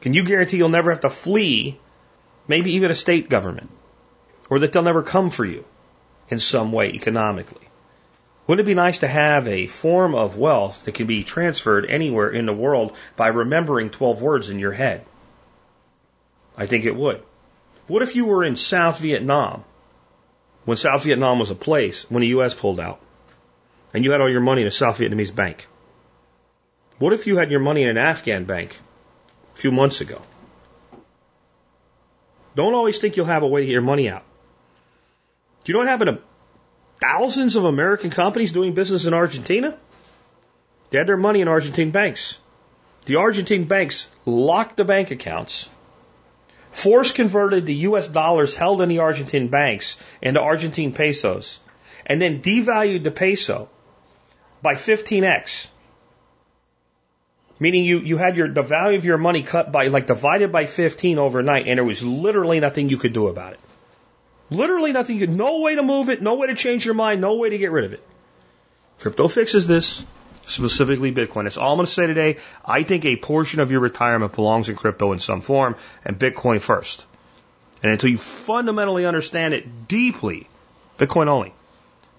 [0.01, 1.79] Can you guarantee you'll never have to flee,
[2.47, 3.69] maybe even a state government,
[4.49, 5.63] or that they'll never come for you
[6.29, 7.67] in some way economically?
[8.47, 12.29] Wouldn't it be nice to have a form of wealth that can be transferred anywhere
[12.29, 15.05] in the world by remembering 12 words in your head?
[16.57, 17.21] I think it would.
[17.87, 19.63] What if you were in South Vietnam
[20.65, 22.53] when South Vietnam was a place when the U.S.
[22.53, 22.99] pulled out,
[23.93, 25.67] and you had all your money in a South Vietnamese bank?
[26.97, 28.77] What if you had your money in an Afghan bank
[29.61, 30.21] few months ago?
[32.55, 34.23] Don't always think you'll have a way to get your money out.
[35.63, 36.21] Do you know what happened to
[36.99, 39.77] thousands of American companies doing business in Argentina?
[40.89, 42.37] They had their money in Argentine banks.
[43.05, 45.69] The Argentine banks locked the bank accounts
[46.71, 51.59] Force converted the US dollars held in the Argentine banks into Argentine pesos
[52.05, 53.69] and then devalued the peso
[54.61, 55.67] by 15x.
[57.61, 60.65] Meaning you, you had your, the value of your money cut by, like divided by
[60.65, 63.59] 15 overnight and there was literally nothing you could do about it.
[64.49, 67.35] Literally nothing you no way to move it, no way to change your mind, no
[67.35, 68.03] way to get rid of it.
[68.99, 70.03] Crypto fixes this
[70.47, 71.43] specifically Bitcoin.
[71.43, 72.37] That's all I'm going to say today.
[72.65, 76.59] I think a portion of your retirement belongs in crypto in some form and Bitcoin
[76.59, 77.05] first.
[77.83, 80.49] And until you fundamentally understand it deeply,
[80.97, 81.53] Bitcoin only.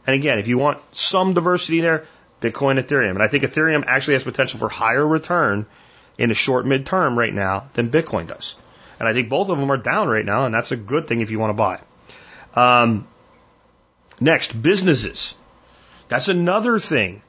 [0.06, 2.06] And again, if you want some diversity there,
[2.42, 3.10] Bitcoin, Ethereum.
[3.10, 5.66] And I think Ethereum actually has potential for higher return
[6.18, 8.56] in the short midterm right now than Bitcoin does.
[8.98, 11.20] And I think both of them are down right now, and that's a good thing
[11.20, 11.80] if you want to buy.
[12.54, 13.06] Um,
[14.20, 15.34] next, businesses.
[16.08, 17.22] That's another thing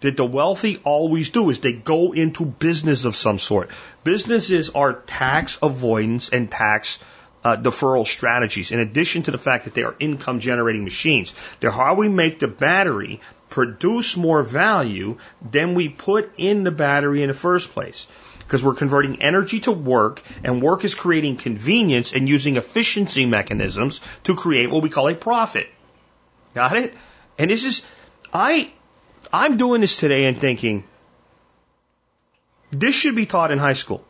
[0.00, 3.70] that the wealthy always do is they go into business of some sort.
[4.04, 7.00] Businesses are tax avoidance and tax
[7.48, 11.34] uh, deferral strategies, in addition to the fact that they are income generating machines.
[11.60, 15.16] They're how we make the battery produce more value
[15.50, 18.06] than we put in the battery in the first place.
[18.40, 24.00] Because we're converting energy to work, and work is creating convenience and using efficiency mechanisms
[24.24, 25.68] to create what we call a profit.
[26.54, 26.94] Got it?
[27.38, 27.84] And this is,
[28.32, 28.72] I,
[29.32, 30.84] I'm doing this today and thinking,
[32.70, 34.04] this should be taught in high school.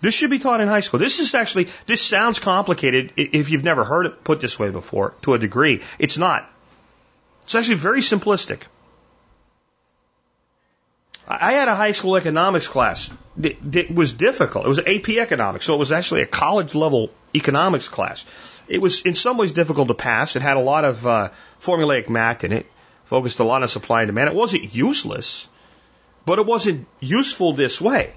[0.00, 0.98] This should be taught in high school.
[0.98, 5.14] This is actually, this sounds complicated if you've never heard it put this way before
[5.22, 5.82] to a degree.
[5.98, 6.50] It's not.
[7.42, 8.62] It's actually very simplistic.
[11.28, 14.64] I had a high school economics class that was difficult.
[14.64, 18.26] It was AP economics, so it was actually a college level economics class.
[18.66, 20.34] It was in some ways difficult to pass.
[20.34, 21.30] It had a lot of uh,
[21.60, 22.66] formulaic math in it
[23.04, 24.28] focused a lot on supply and demand.
[24.28, 25.48] It wasn't useless,
[26.24, 28.14] but it wasn't useful this way.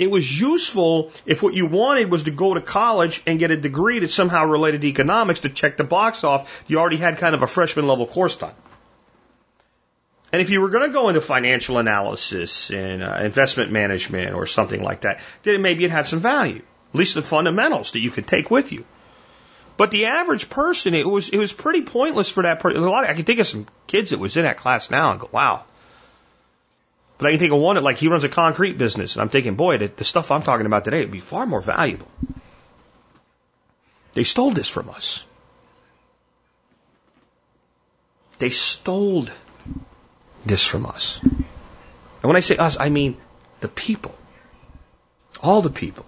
[0.00, 3.56] It was useful if what you wanted was to go to college and get a
[3.58, 6.64] degree that somehow related to economics to check the box off.
[6.66, 8.54] You already had kind of a freshman level course done.
[10.32, 14.46] And if you were going to go into financial analysis and uh, investment management or
[14.46, 16.62] something like that, then maybe it had some value.
[16.94, 18.86] At least the fundamentals that you could take with you.
[19.76, 22.82] But the average person, it was it was pretty pointless for that person.
[22.82, 23.04] A lot.
[23.04, 25.28] Of, I can think of some kids that was in that class now and go,
[25.30, 25.64] wow.
[27.20, 29.28] But I can think of one that like he runs a concrete business, and I'm
[29.28, 32.08] thinking, boy, the, the stuff I'm talking about today would be far more valuable.
[34.14, 35.24] They stole this from us.
[38.38, 39.26] They stole
[40.46, 41.20] this from us.
[41.22, 43.18] And when I say us, I mean
[43.60, 44.16] the people.
[45.42, 46.06] All the people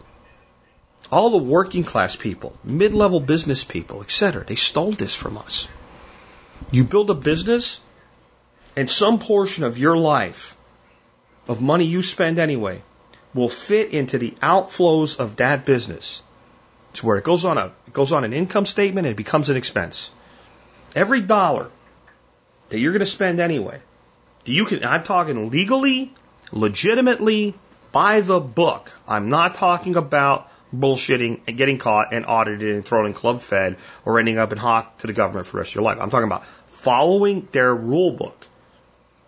[1.13, 5.69] all the working class people, mid level business people, etc., they stole this from us.
[6.71, 7.81] You build a business,
[8.77, 10.57] and some portion of your life,
[11.49, 12.83] of money you spend anyway,
[13.35, 16.23] will fit into the outflows of that business.
[16.91, 19.49] It's where it goes on a it goes on an income statement and it becomes
[19.49, 20.11] an expense.
[20.95, 21.71] Every dollar
[22.69, 23.81] that you're going to spend anyway,
[24.45, 26.13] you can I'm talking legally,
[26.53, 27.55] legitimately,
[27.93, 28.93] by the book.
[29.09, 33.77] I'm not talking about bullshitting and getting caught and audited and thrown in club fed
[34.05, 35.99] or ending up in hock to the government for the rest of your life.
[36.01, 38.47] I'm talking about following their rule book.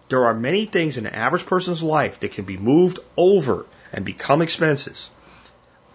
[0.08, 4.04] There are many things in an average person's life that can be moved over and
[4.04, 5.10] become expenses.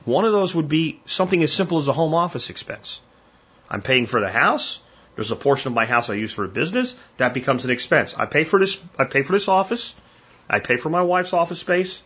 [0.05, 3.01] One of those would be something as simple as a home office expense.
[3.70, 4.82] I'm paying for the house.
[5.16, 6.95] There's a portion of my house I use for a business.
[7.18, 8.16] That becomes an expense.
[8.18, 9.93] I pay for this, I pay for this office.
[10.49, 12.01] I pay for my wife's office space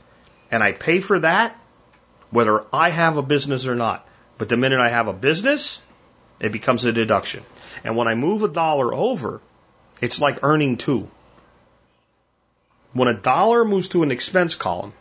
[0.51, 1.57] and I pay for that
[2.31, 4.07] whether I have a business or not.
[4.37, 5.81] But the minute I have a business,
[6.39, 7.43] it becomes a deduction.
[7.83, 9.39] And when I move a dollar over,
[10.01, 11.09] it's like earning two.
[12.93, 14.93] When a dollar moves to an expense column,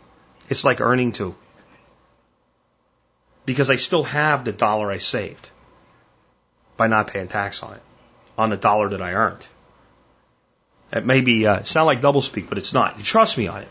[0.49, 1.35] it's like earning two.
[3.45, 5.51] Because I still have the dollar I saved
[6.77, 7.83] by not paying tax on it,
[8.39, 9.47] on the dollar that I earned.
[10.93, 12.99] It may be, uh, sound like doublespeak, but it's not.
[12.99, 13.69] You trust me on it.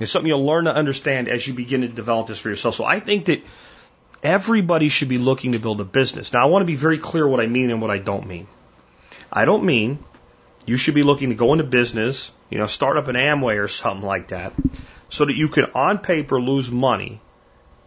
[0.00, 2.74] It's something you'll learn to understand as you begin to develop this for yourself.
[2.74, 3.42] So I think that
[4.22, 6.32] everybody should be looking to build a business.
[6.32, 8.48] Now, I want to be very clear what I mean and what I don't mean.
[9.32, 9.98] I don't mean
[10.66, 13.68] you should be looking to go into business, you know, start up an Amway or
[13.68, 14.52] something like that,
[15.08, 17.20] so that you can, on paper, lose money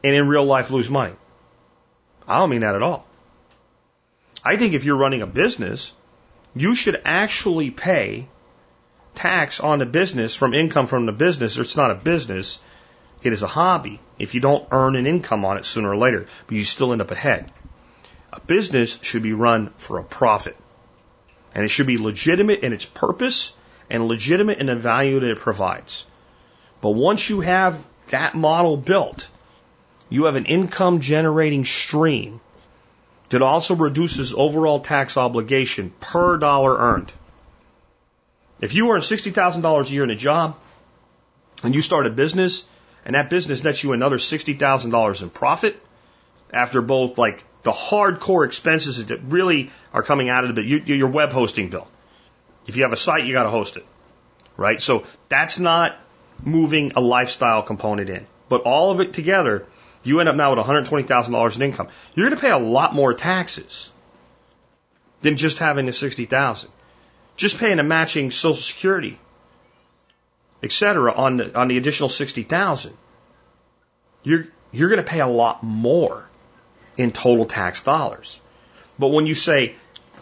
[0.04, 1.14] and in real life lose money.
[2.28, 3.06] I don't mean that at all.
[4.44, 5.94] I think if you're running a business,
[6.56, 8.28] you should actually pay
[9.16, 12.60] tax on the business from income from the business, it's not a business,
[13.24, 14.00] it is a hobby.
[14.20, 17.02] If you don't earn an income on it sooner or later, but you still end
[17.02, 17.52] up ahead.
[18.32, 20.56] A business should be run for a profit.
[21.58, 23.52] And it should be legitimate in its purpose
[23.90, 26.06] and legitimate in the value that it provides.
[26.82, 29.28] But once you have that model built,
[30.08, 32.42] you have an income generating stream
[33.32, 37.12] that also reduces overall tax obligation per dollar earned.
[38.62, 40.58] If you earn $60,000 a year in a job
[41.64, 42.68] and you start a business
[43.04, 45.82] and that business nets you another $60,000 in profit
[46.52, 51.10] after both like the hardcore expenses that really are coming out of the it, your
[51.10, 51.88] web hosting bill.
[52.66, 53.86] If you have a site, you got to host it,
[54.58, 54.82] right?
[54.82, 55.98] So that's not
[56.44, 59.66] moving a lifestyle component in, but all of it together,
[60.04, 61.88] you end up now with $120,000 in income.
[62.14, 63.92] You're going to pay a lot more taxes
[65.22, 66.70] than just having the 60,000
[67.38, 69.18] just paying a matching Social Security,
[70.62, 72.98] et cetera, on the, on the additional 60,000,
[74.24, 76.27] you're, you're going to pay a lot more
[76.98, 78.42] in total tax dollars.
[79.00, 79.76] But when you say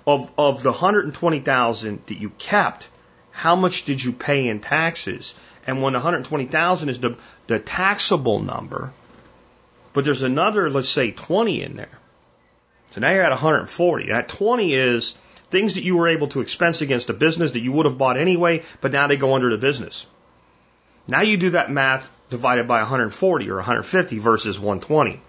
[0.06, 2.90] of, of the 120,000 that you kept,
[3.32, 5.34] how much did you pay in taxes?
[5.66, 7.18] And when 120,000 is the,
[7.48, 8.94] the taxable number,
[9.94, 11.98] but there's another, let's say 20 in there.
[12.92, 14.10] So now you're at 140.
[14.10, 15.16] That 20 is
[15.50, 18.18] Things that you were able to expense against a business that you would have bought
[18.18, 20.06] anyway, but now they go under the business.
[21.08, 25.22] Now you do that math divided by 140 or 150 versus 120.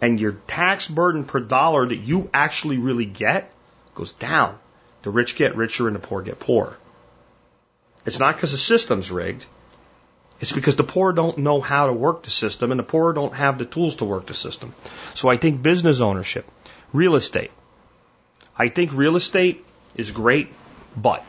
[0.00, 3.52] And your tax burden per dollar that you actually really get
[3.94, 4.58] goes down.
[5.02, 6.76] The rich get richer and the poor get poorer.
[8.06, 9.44] It's not because the system's rigged.
[10.40, 13.34] It's because the poor don't know how to work the system and the poor don't
[13.34, 14.74] have the tools to work the system.
[15.14, 16.48] So I think business ownership,
[16.92, 17.50] real estate,
[18.56, 19.64] I think real estate
[19.96, 20.52] is great,
[20.96, 21.24] but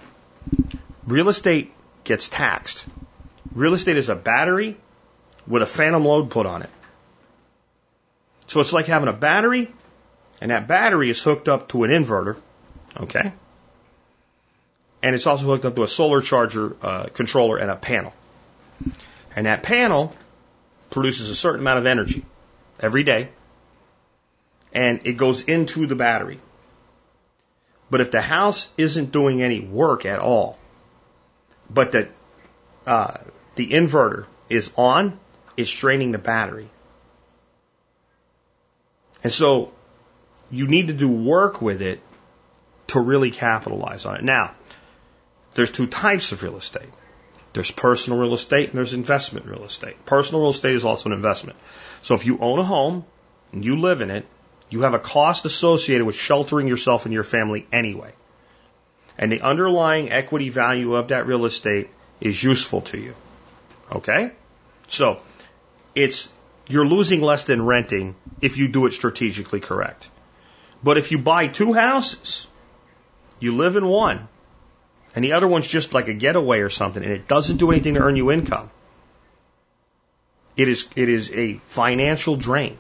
[1.07, 2.87] real estate gets taxed.
[3.53, 4.77] Real estate is a battery
[5.47, 6.69] with a phantom load put on it.
[8.49, 9.71] So it's like having a battery,
[10.41, 12.35] and that battery is hooked up to an inverter,
[12.99, 13.31] okay?
[15.03, 18.11] And it's also hooked up to a solar charger uh, controller and a panel.
[19.35, 20.15] And that panel
[20.89, 22.25] produces a certain amount of energy
[22.79, 23.29] every day,
[24.73, 26.39] and it goes into the battery.
[27.91, 30.57] But if the house isn't doing any work at all,
[31.69, 32.09] but the
[32.87, 33.17] uh,
[33.53, 35.19] the inverter is on,
[35.55, 36.69] it's draining the battery.
[39.23, 39.71] And so
[40.51, 42.01] you need to do work with it
[42.87, 44.23] to really capitalize on it.
[44.23, 44.55] Now,
[45.53, 46.89] there's two types of real estate.
[47.53, 50.05] There's personal real estate and there's investment real estate.
[50.05, 51.57] Personal real estate is also an investment.
[52.01, 53.05] So if you own a home
[53.51, 54.25] and you live in it,
[54.69, 58.13] you have a cost associated with sheltering yourself and your family anyway.
[59.17, 61.89] And the underlying equity value of that real estate
[62.21, 63.15] is useful to you.
[63.91, 64.31] Okay?
[64.87, 65.21] So,
[65.95, 66.31] it's,
[66.69, 70.09] you're losing less than renting if you do it strategically correct.
[70.81, 72.47] But if you buy two houses,
[73.39, 74.27] you live in one,
[75.15, 77.95] and the other one's just like a getaway or something, and it doesn't do anything
[77.95, 78.69] to earn you income,
[80.55, 82.77] it is, it is a financial drain.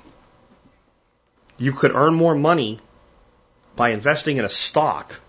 [1.57, 2.79] You could earn more money
[3.75, 5.19] by investing in a stock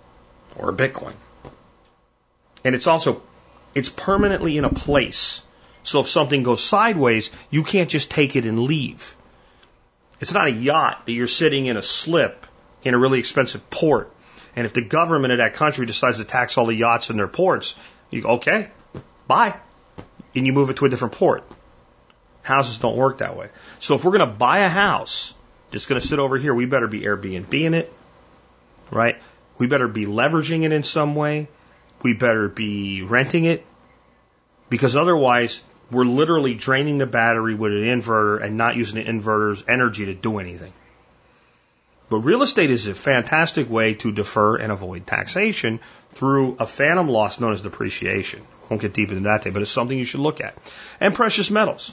[0.57, 1.15] or a Bitcoin.
[2.63, 3.23] And it's also,
[3.75, 5.43] it's permanently in a place.
[5.83, 9.17] So if something goes sideways, you can't just take it and leave.
[10.21, 12.47] It's not a yacht that you're sitting in a slip
[12.83, 14.13] in a really expensive port.
[14.55, 17.29] And if the government of that country decides to tax all the yachts in their
[17.29, 17.75] ports,
[18.11, 18.69] you go, okay,
[19.27, 19.59] bye.
[20.35, 21.45] And you move it to a different port.
[22.43, 23.49] Houses don't work that way.
[23.79, 25.35] So if we're going to buy a house
[25.71, 27.93] that's going to sit over here, we better be Airbnb in it,
[28.91, 29.21] right?
[29.59, 31.49] We better be leveraging it in some way.
[32.03, 33.65] We better be renting it
[34.71, 35.61] because otherwise
[35.91, 40.15] we're literally draining the battery with an inverter and not using the inverter's energy to
[40.15, 40.73] do anything.
[42.09, 45.79] But real estate is a fantastic way to defer and avoid taxation
[46.15, 48.43] through a phantom loss known as depreciation.
[48.69, 50.57] Won't get deep into that today, but it's something you should look at.
[50.99, 51.93] And precious metals.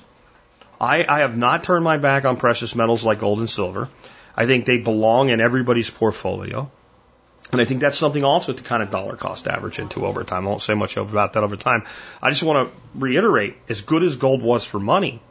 [0.81, 3.89] I, I have not turned my back on precious metals like gold and silver.
[4.35, 6.71] I think they belong in everybody's portfolio.
[7.51, 10.45] And I think that's something also to kind of dollar cost average into over time.
[10.45, 11.85] I won't say much about that over time.
[12.21, 15.21] I just want to reiterate as good as gold was for money,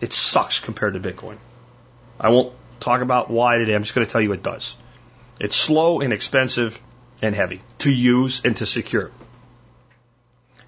[0.00, 1.36] it sucks compared to Bitcoin.
[2.18, 3.74] I won't talk about why today.
[3.74, 4.76] I'm just going to tell you it does.
[5.38, 6.80] It's slow and expensive
[7.20, 9.10] and heavy to use and to secure.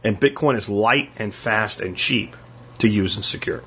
[0.02, 2.36] And Bitcoin is light and fast and cheap
[2.78, 3.62] to use and secure.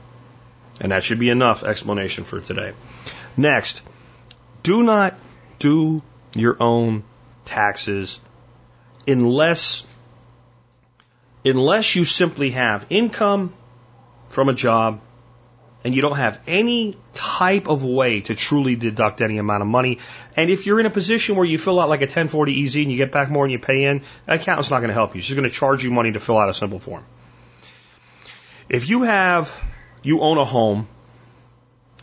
[0.80, 2.74] And that should be enough explanation for today.
[3.36, 3.82] Next,
[4.64, 5.16] do not
[5.60, 6.04] do
[6.40, 7.04] your own
[7.46, 8.20] taxes
[9.08, 9.86] unless
[11.46, 13.54] unless you simply have income
[14.30, 15.00] from a job
[15.84, 20.00] and you don't have any type of way to truly deduct any amount of money.
[20.36, 22.92] And if you're in a position where you fill out like a 1040 EZ and
[22.92, 25.22] you get back more than you pay in, that accountant's not going to help you.
[25.22, 27.06] She's going to charge you money to fill out a simple form.
[28.68, 29.64] If you have,
[30.04, 30.90] you own a home,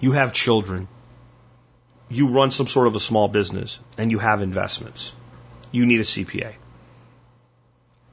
[0.01, 0.89] you have children,
[2.09, 5.15] you run some sort of a small business, and you have investments,
[5.73, 6.55] you need a CPA.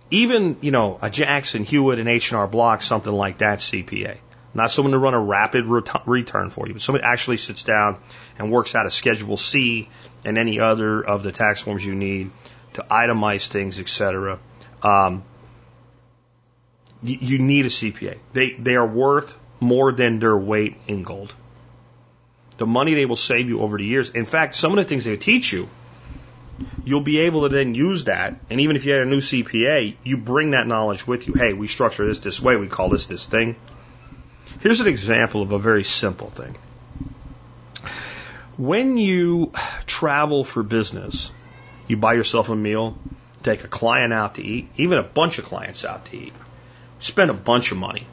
[0.09, 4.17] Even, you know, a Jackson Hewitt, an H&R Block, something like that CPA.
[4.53, 7.97] Not someone to run a rapid ret- return for you, but someone actually sits down
[8.37, 9.87] and works out a Schedule C
[10.25, 12.31] and any other of the tax forms you need
[12.73, 14.39] to itemize things, etc.
[14.83, 15.23] Um,
[17.03, 18.17] you need a CPA.
[18.33, 21.33] They they are worth more than their weight in gold.
[22.61, 24.11] The money they will save you over the years.
[24.11, 25.67] In fact, some of the things they teach you,
[26.85, 28.35] you'll be able to then use that.
[28.51, 31.33] And even if you had a new CPA, you bring that knowledge with you.
[31.33, 32.57] Hey, we structure this this way.
[32.57, 33.55] We call this this thing.
[34.59, 36.55] Here's an example of a very simple thing.
[38.57, 39.53] When you
[39.87, 41.31] travel for business,
[41.87, 42.95] you buy yourself a meal,
[43.41, 46.33] take a client out to eat, even a bunch of clients out to eat,
[46.99, 48.05] spend a bunch of money,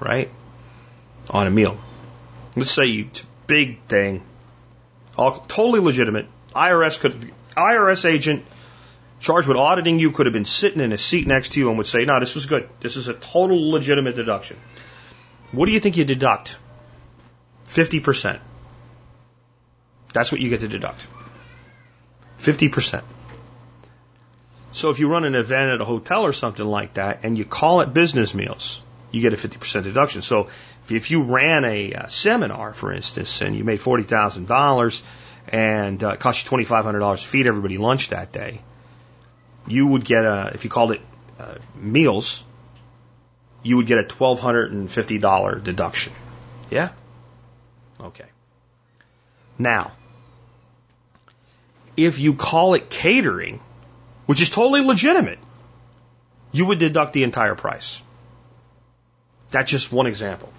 [0.00, 0.30] right,
[1.30, 1.78] on a meal.
[2.56, 3.10] Let's say you
[3.48, 4.22] big thing,
[5.16, 6.26] all totally legitimate.
[6.54, 8.44] IRS could IRS agent
[9.18, 11.78] charged with auditing you could have been sitting in a seat next to you and
[11.78, 12.68] would say, "No, this was good.
[12.78, 14.56] This is a total legitimate deduction."
[15.50, 16.58] What do you think you deduct?
[17.66, 18.38] 50%.
[20.12, 21.06] That's what you get to deduct.
[22.38, 23.02] 50%.
[24.72, 27.44] So if you run an event at a hotel or something like that and you
[27.44, 28.80] call it business meals,
[29.10, 30.22] you get a 50% deduction.
[30.22, 30.48] So
[30.88, 35.02] if you ran a, uh, seminar, for instance, and you made $40,000
[35.48, 38.60] and uh, it cost you $2,500 to feed everybody lunch that day,
[39.66, 41.00] you would get a, if you called it
[41.38, 42.44] uh, meals,
[43.62, 46.12] you would get a $1,250 deduction.
[46.70, 46.90] Yeah?
[48.00, 48.26] Okay.
[49.58, 49.92] Now,
[51.96, 53.60] if you call it catering,
[54.26, 55.38] which is totally legitimate,
[56.52, 58.02] you would deduct the entire price.
[59.50, 60.52] That's just one example.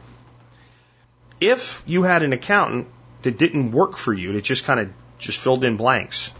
[1.39, 2.87] If you had an accountant
[3.21, 6.33] that didn't work for you, that just kind of just filled in blanks,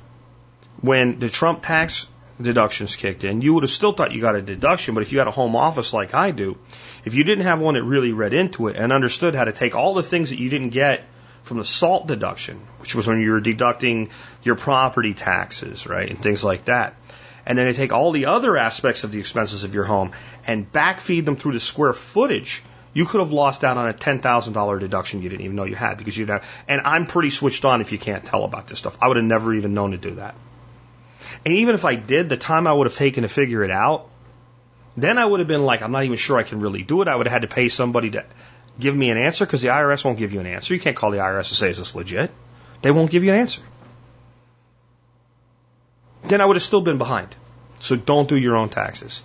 [0.82, 2.08] when the Trump tax
[2.42, 5.20] deductions kicked in, you would have still thought you got a deduction, but if you
[5.20, 6.58] had a home office like I do,
[7.06, 9.76] if you didn't have one that really read into it and understood how to take
[9.76, 11.04] all the things that you didn't get
[11.44, 14.10] from the SALT deduction, which was when you were deducting
[14.44, 16.96] your property taxes, right, and things like that.
[17.46, 20.12] And then they take all the other aspects of the expenses of your home
[20.50, 22.64] and backfeed them through the square footage.
[22.92, 26.00] You could have lost out on a $10,000 deduction you didn't even know you had
[26.00, 28.98] because you'd have, and I'm pretty switched on if you can't tell about this stuff.
[29.00, 30.34] I would have never even known to do that.
[31.46, 34.10] And even if I did, the time I would have taken to figure it out,
[34.98, 37.08] then I would have been like, I'm not even sure I can really do it.
[37.08, 38.26] I would have had to pay somebody to
[38.80, 40.74] give me an answer because the IRS won't give you an answer.
[40.74, 42.32] You can't call the IRS and say, is this legit?
[42.82, 43.62] They won't give you an answer.
[46.24, 47.36] Then I would have still been behind.
[47.82, 49.22] So don't do your own taxes.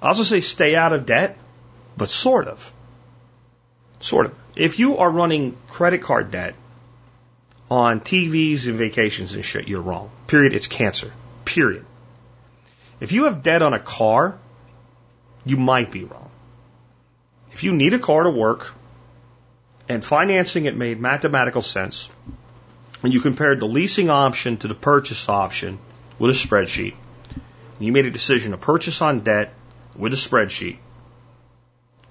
[0.00, 1.36] I also say stay out of debt,
[1.96, 2.72] but sort of.
[4.00, 4.34] Sort of.
[4.54, 6.54] If you are running credit card debt
[7.70, 10.10] on TVs and vacations and shit, you're wrong.
[10.26, 10.54] Period.
[10.54, 11.12] It's cancer.
[11.44, 11.84] Period.
[13.00, 14.38] If you have debt on a car,
[15.44, 16.30] you might be wrong.
[17.52, 18.72] If you need a car to work
[19.88, 22.10] and financing it made mathematical sense,
[23.02, 25.78] and you compared the leasing option to the purchase option
[26.18, 26.94] with a spreadsheet,
[27.78, 29.52] you made a decision to purchase on debt
[29.98, 30.78] with a spreadsheet,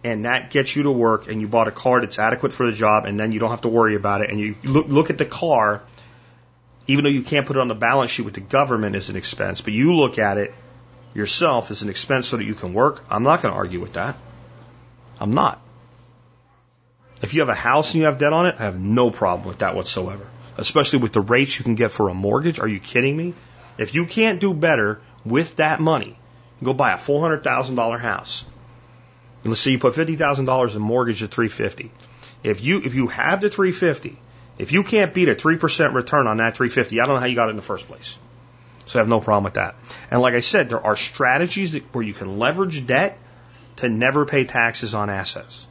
[0.04, 2.72] and that gets you to work, and you bought a car that's adequate for the
[2.72, 5.18] job, and then you don't have to worry about it, and you look, look at
[5.18, 5.82] the car,
[6.86, 9.16] even though you can't put it on the balance sheet with the government as an
[9.16, 10.54] expense, but you look at it
[11.14, 13.94] yourself as an expense so that you can work, I'm not going to argue with
[13.94, 14.16] that.
[15.20, 15.60] I'm not.
[17.22, 19.48] If you have a house and you have debt on it, I have no problem
[19.48, 20.28] with that whatsoever.
[20.58, 22.60] Especially with the rates you can get for a mortgage.
[22.60, 23.34] Are you kidding me?
[23.78, 26.18] If you can't do better with that money,
[26.64, 28.46] go buy a four hundred thousand dollar house.
[29.44, 31.92] And let's say you put fifty thousand dollars in mortgage at three fifty.
[32.44, 34.20] If you if you have the three fifty,
[34.58, 37.22] if you can't beat a three percent return on that three fifty, I don't know
[37.22, 38.18] how you got it in the first place.
[38.86, 39.76] So I have no problem with that.
[40.10, 43.18] And like I said, there are strategies that, where you can leverage debt
[43.78, 45.68] to never pay taxes on assets.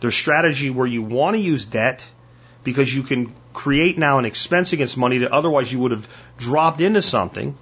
[0.00, 2.04] There's strategy where you want to use debt
[2.62, 6.08] because you can create now an expense against money that otherwise you would have
[6.38, 7.56] dropped into something.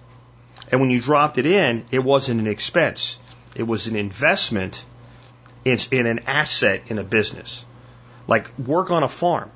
[0.70, 3.18] And when you dropped it in, it wasn't an expense.
[3.54, 4.84] It was an investment
[5.64, 7.64] in, in an asset in a business.
[8.26, 9.50] Like work on a farm.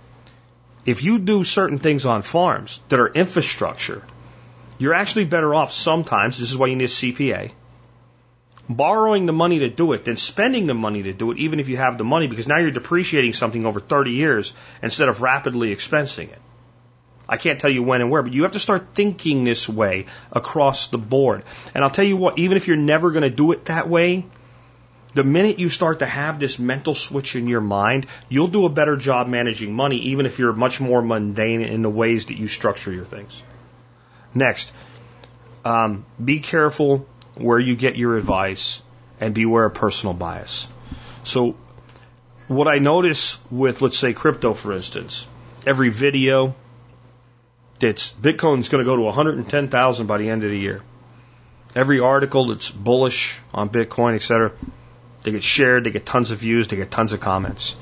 [0.84, 4.02] If you do certain things on farms that are infrastructure,
[4.78, 6.38] you're actually better off sometimes.
[6.38, 7.52] This is why you need a CPA
[8.68, 11.68] borrowing the money to do it than spending the money to do it, even if
[11.68, 14.52] you have the money, because now you're depreciating something over 30 years
[14.82, 16.40] instead of rapidly expensing it.
[17.32, 20.04] I can't tell you when and where, but you have to start thinking this way
[20.30, 21.44] across the board.
[21.74, 24.26] And I'll tell you what, even if you're never going to do it that way,
[25.14, 28.68] the minute you start to have this mental switch in your mind, you'll do a
[28.68, 32.48] better job managing money, even if you're much more mundane in the ways that you
[32.48, 33.42] structure your things.
[34.34, 34.70] Next,
[35.64, 38.82] um, be careful where you get your advice
[39.22, 40.68] and beware of personal bias.
[41.22, 41.56] So,
[42.48, 45.26] what I notice with, let's say, crypto, for instance,
[45.64, 46.54] every video
[47.82, 50.82] that's Bitcoin's going to go to 110,000 by the end of the year.
[51.74, 54.52] Every article that's bullish on Bitcoin, etc.,
[55.22, 57.76] they get shared, they get tons of views, they get tons of comments.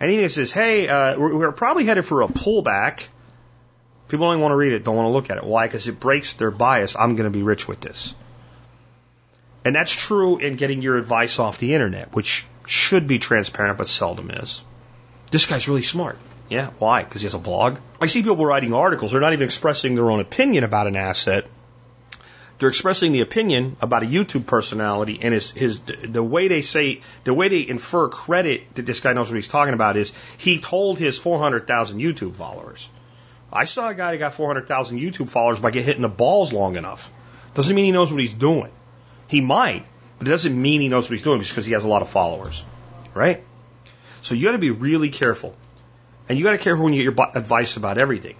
[0.00, 3.04] Anything that says, hey, uh, we're, we're probably headed for a pullback,
[4.08, 5.44] people only want to read it, don't want to look at it.
[5.44, 5.66] Why?
[5.66, 6.96] Because it breaks their bias.
[6.96, 8.14] I'm going to be rich with this.
[9.64, 13.88] And that's true in getting your advice off the internet, which should be transparent but
[13.88, 14.62] seldom is.
[15.30, 16.18] This guy's really smart.
[16.50, 17.04] Yeah, why?
[17.04, 17.78] Because he has a blog.
[18.00, 19.12] I see people writing articles.
[19.12, 21.46] They're not even expressing their own opinion about an asset.
[22.58, 27.00] They're expressing the opinion about a YouTube personality and his, his the way they say
[27.24, 30.60] the way they infer credit that this guy knows what he's talking about is he
[30.60, 32.90] told his 400,000 YouTube followers.
[33.52, 36.52] I saw a guy that got 400,000 YouTube followers by getting hit in the balls
[36.52, 37.10] long enough.
[37.54, 38.70] Doesn't mean he knows what he's doing.
[39.28, 39.86] He might,
[40.18, 42.02] but it doesn't mean he knows what he's doing just because he has a lot
[42.02, 42.64] of followers,
[43.14, 43.42] right?
[44.20, 45.56] So you got to be really careful.
[46.30, 48.36] And you got to be careful when you get your advice about everything.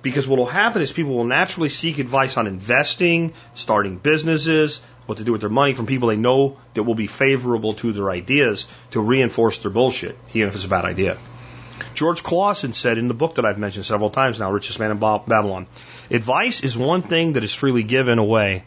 [0.00, 5.18] Because what will happen is people will naturally seek advice on investing, starting businesses, what
[5.18, 8.10] to do with their money from people they know that will be favorable to their
[8.10, 11.18] ideas to reinforce their bullshit, even if it's a bad idea.
[11.92, 14.96] George Clason said in the book that I've mentioned several times now, Richest Man in
[14.96, 15.66] Babylon,
[16.10, 18.64] advice is one thing that is freely given away,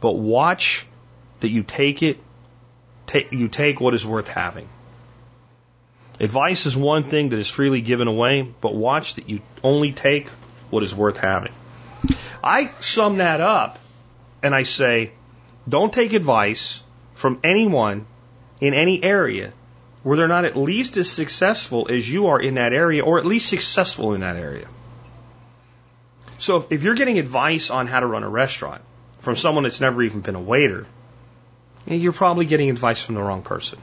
[0.00, 0.86] but watch
[1.40, 2.20] that you take it,
[3.06, 4.66] take, you take what is worth having.
[6.20, 10.28] Advice is one thing that is freely given away, but watch that you only take
[10.70, 11.52] what is worth having.
[12.42, 13.78] I sum that up
[14.42, 15.12] and I say,
[15.68, 16.84] don't take advice
[17.14, 18.06] from anyone
[18.60, 19.52] in any area
[20.02, 23.24] where they're not at least as successful as you are in that area, or at
[23.24, 24.68] least successful in that area.
[26.36, 28.82] So if, if you're getting advice on how to run a restaurant
[29.20, 30.86] from someone that's never even been a waiter,
[31.88, 33.78] eh, you're probably getting advice from the wrong person.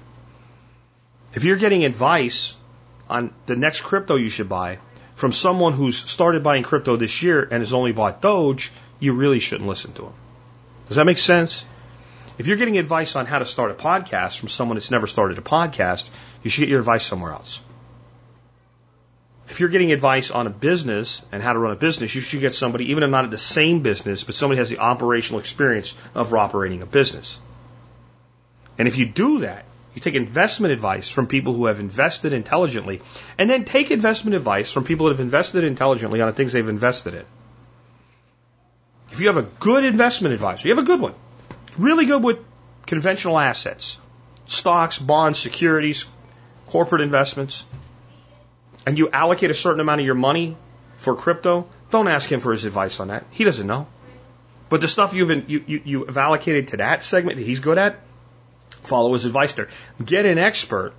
[1.34, 2.56] If you're getting advice
[3.10, 4.80] on the next crypto you should buy
[5.16, 9.40] from someone who's started buying crypto this year and has only bought Doge, you really
[9.40, 10.14] shouldn't listen to him.
[10.88, 11.66] Does that make sense?
[12.38, 15.38] If you're getting advice on how to start a podcast from someone that's never started
[15.38, 16.10] a podcast,
[16.44, 17.62] you should get your advice somewhere else.
[19.48, 22.40] If you're getting advice on a business and how to run a business, you should
[22.40, 25.94] get somebody, even if not at the same business, but somebody has the operational experience
[26.16, 27.40] of operating a business.
[28.78, 33.02] And if you do that, you take investment advice from people who have invested intelligently,
[33.38, 36.70] and then take investment advice from people that have invested intelligently on the things they've
[36.70, 37.26] invested in.
[39.12, 41.14] If you have a good investment advisor, you have a good one,
[41.78, 42.40] really good with
[42.86, 44.00] conventional assets,
[44.46, 46.06] stocks, bonds, securities,
[46.68, 47.66] corporate investments,
[48.86, 50.56] and you allocate a certain amount of your money
[50.96, 53.26] for crypto, don't ask him for his advice on that.
[53.32, 53.88] He doesn't know.
[54.70, 57.78] But the stuff you've you, you, you have allocated to that segment that he's good
[57.78, 58.00] at,
[58.84, 59.70] follow his advice there.
[60.04, 60.94] Get an expert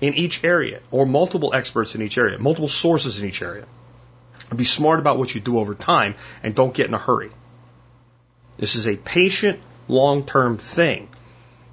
[0.00, 3.66] in each area, or multiple experts in each area, multiple sources in each area.
[4.54, 7.30] Be smart about what you do over time, and don't get in a hurry.
[8.56, 11.08] This is a patient, long term thing.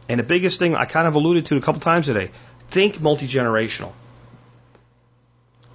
[0.09, 2.31] And the biggest thing I kind of alluded to a couple times today
[2.69, 3.91] think multi generational.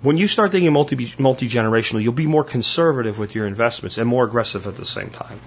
[0.03, 4.25] When you start thinking multi generational, you'll be more conservative with your investments and more
[4.25, 5.39] aggressive at the same time.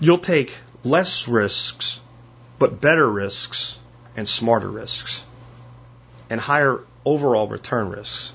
[0.00, 0.56] You'll take
[0.88, 2.00] less risks,
[2.58, 3.78] but better risks
[4.16, 5.24] and smarter risks
[6.30, 8.32] and higher overall return risks.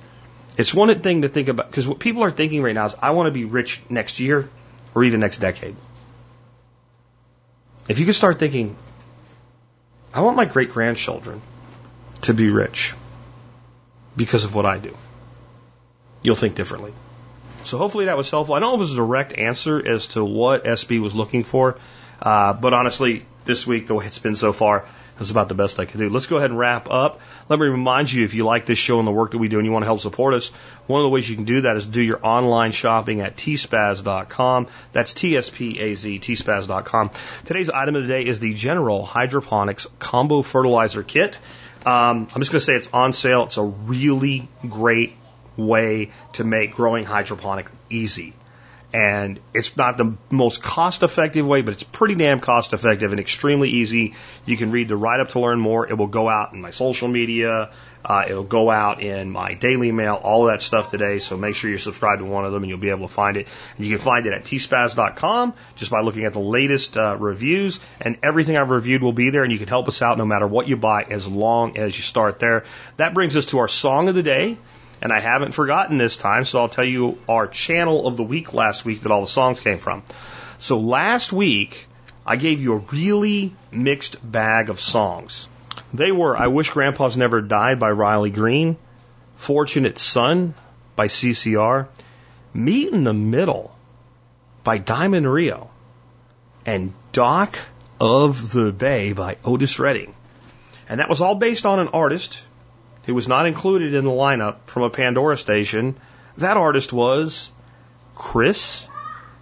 [0.57, 3.11] It's one thing to think about because what people are thinking right now is I
[3.11, 4.49] want to be rich next year
[4.93, 5.75] or even next decade.
[7.87, 8.75] If you could start thinking,
[10.13, 11.41] I want my great grandchildren
[12.21, 12.93] to be rich
[14.15, 14.95] because of what I do.
[16.21, 16.93] You'll think differently.
[17.63, 18.55] So hopefully that was helpful.
[18.55, 21.43] I don't know if it was a direct answer as to what SB was looking
[21.43, 21.77] for,
[22.23, 24.85] uh, but honestly, this week, the way it's been so far,
[25.19, 26.09] is about the best I could do.
[26.09, 27.19] Let's go ahead and wrap up.
[27.49, 29.57] Let me remind you, if you like this show and the work that we do
[29.57, 30.49] and you want to help support us,
[30.87, 34.67] one of the ways you can do that is do your online shopping at tspaz.com.
[34.93, 37.11] That's T-S-P-A-Z, tspaz.com.
[37.45, 41.37] Today's item of the day is the General Hydroponics Combo Fertilizer Kit.
[41.85, 43.43] Um, I'm just going to say it's on sale.
[43.43, 45.13] It's a really great
[45.57, 48.33] way to make growing hydroponic easy.
[48.93, 53.19] And it's not the most cost effective way, but it's pretty damn cost effective and
[53.19, 54.13] extremely easy.
[54.45, 55.89] You can read the write up to learn more.
[55.89, 57.71] It will go out in my social media.
[58.05, 61.19] Uh, it'll go out in my daily mail, all of that stuff today.
[61.19, 63.37] So make sure you're subscribed to one of them and you'll be able to find
[63.37, 63.47] it.
[63.77, 67.79] And you can find it at tspaz.com just by looking at the latest uh, reviews
[68.01, 70.45] and everything I've reviewed will be there and you can help us out no matter
[70.45, 72.65] what you buy as long as you start there.
[72.97, 74.57] That brings us to our song of the day.
[75.03, 78.53] And I haven't forgotten this time, so I'll tell you our channel of the week
[78.53, 80.01] last week that all the songs came from.
[80.59, 81.87] So last week,
[82.25, 85.49] I gave you a really mixed bag of songs.
[85.93, 88.77] They were I Wish Grandpa's Never Died by Riley Green,
[89.35, 90.53] Fortunate Son
[90.95, 91.87] by CCR,
[92.53, 93.75] Meet in the Middle
[94.63, 95.69] by Diamond Rio,
[96.65, 97.59] and Dock
[97.99, 100.15] of the Bay by Otis Redding.
[100.87, 102.45] And that was all based on an artist
[103.03, 105.95] who was not included in the lineup from a Pandora station.
[106.37, 107.51] That artist was
[108.15, 108.87] Chris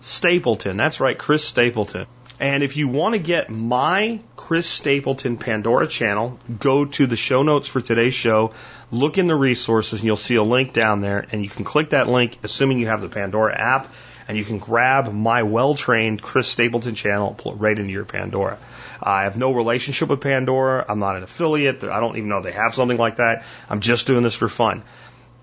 [0.01, 0.77] Stapleton.
[0.77, 2.07] That's right, Chris Stapleton.
[2.39, 7.43] And if you want to get my Chris Stapleton Pandora channel, go to the show
[7.43, 8.53] notes for today's show,
[8.89, 11.27] look in the resources, and you'll see a link down there.
[11.31, 13.93] And you can click that link, assuming you have the Pandora app,
[14.31, 18.05] and you can grab my well trained Chris Stapleton channel, pull it right into your
[18.05, 18.57] Pandora.
[19.03, 20.85] I have no relationship with Pandora.
[20.87, 21.83] I'm not an affiliate.
[21.83, 23.43] I don't even know they have something like that.
[23.69, 24.83] I'm just doing this for fun.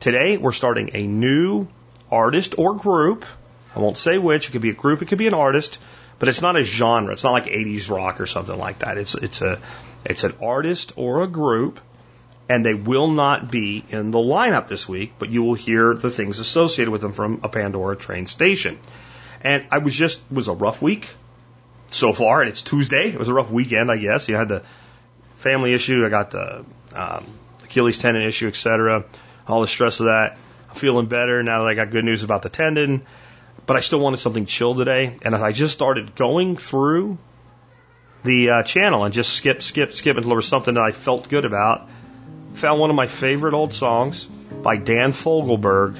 [0.00, 1.68] Today, we're starting a new
[2.10, 3.26] artist or group.
[3.76, 4.48] I won't say which.
[4.48, 5.02] It could be a group.
[5.02, 5.78] It could be an artist,
[6.18, 7.12] but it's not a genre.
[7.12, 8.96] It's not like 80s rock or something like that.
[8.96, 9.60] It's, it's a,
[10.06, 11.78] it's an artist or a group
[12.48, 16.10] and they will not be in the lineup this week, but you will hear the
[16.10, 18.78] things associated with them from a Pandora train station.
[19.42, 21.08] And I was just, it was a rough week
[21.88, 23.08] so far, and it's Tuesday.
[23.08, 24.28] It was a rough weekend, I guess.
[24.28, 24.62] You had the
[25.36, 26.64] family issue, I got the
[26.94, 27.26] um,
[27.64, 29.04] Achilles tendon issue, etc.
[29.46, 30.38] All the stress of that.
[30.70, 33.02] I'm feeling better now that I got good news about the tendon,
[33.66, 35.16] but I still wanted something chill today.
[35.22, 37.18] And I just started going through
[38.24, 41.28] the uh, channel and just skip, skip, skip until there was something that I felt
[41.28, 41.88] good about,
[42.58, 44.26] found one of my favorite old songs
[44.62, 45.96] by Dan Fogelberg,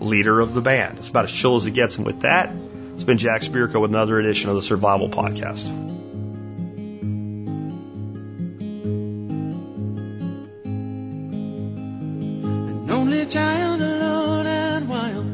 [0.00, 0.98] leader of the band.
[0.98, 1.96] It's about as chill as it gets.
[1.96, 2.52] And with that,
[2.94, 5.86] it's been Jack Spirko with another edition of the Survival Podcast.
[13.28, 15.26] Child alone and wild,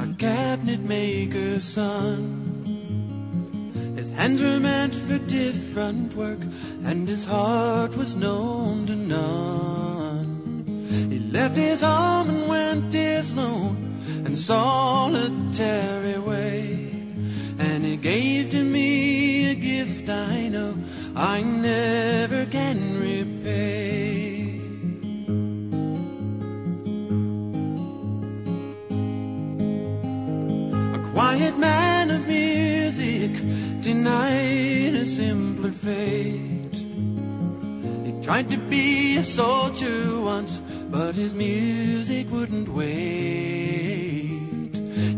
[0.00, 2.53] a cabinet maker's son.
[4.16, 6.38] Hands were meant for different work,
[6.84, 10.64] and his heart was known to none.
[11.10, 16.90] He left his home and went his lone and solitary way.
[17.58, 20.76] And he gave to me a gift I know
[21.16, 24.60] I never can repay.
[30.94, 31.93] A quiet man
[33.84, 36.72] denied a simpler fate.
[36.72, 40.58] He tried to be a soldier once,
[40.88, 44.40] but his music wouldn't wait.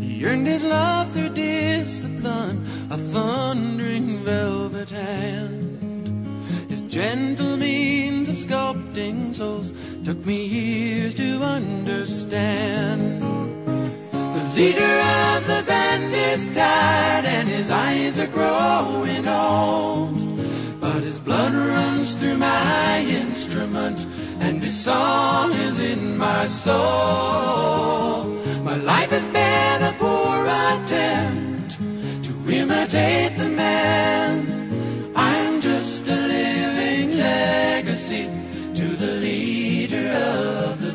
[0.01, 6.69] He earned his love through discipline, a thundering velvet hand.
[6.69, 9.71] His gentle means of sculpting souls
[10.03, 13.23] took me years to understand.
[14.37, 20.79] The leader of the band is tired and his eyes are growing old.
[20.79, 23.97] But his blood runs through my instrument
[24.39, 28.25] and his song is in my soul.
[28.61, 31.79] My life has been a poor attempt
[32.25, 35.13] to imitate the man.
[35.15, 38.29] I'm just a living legacy
[38.75, 40.86] to the leader of the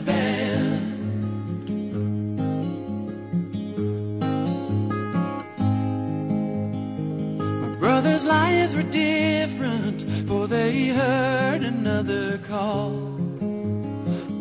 [8.23, 12.93] brothers' lives were different, for they heard another call.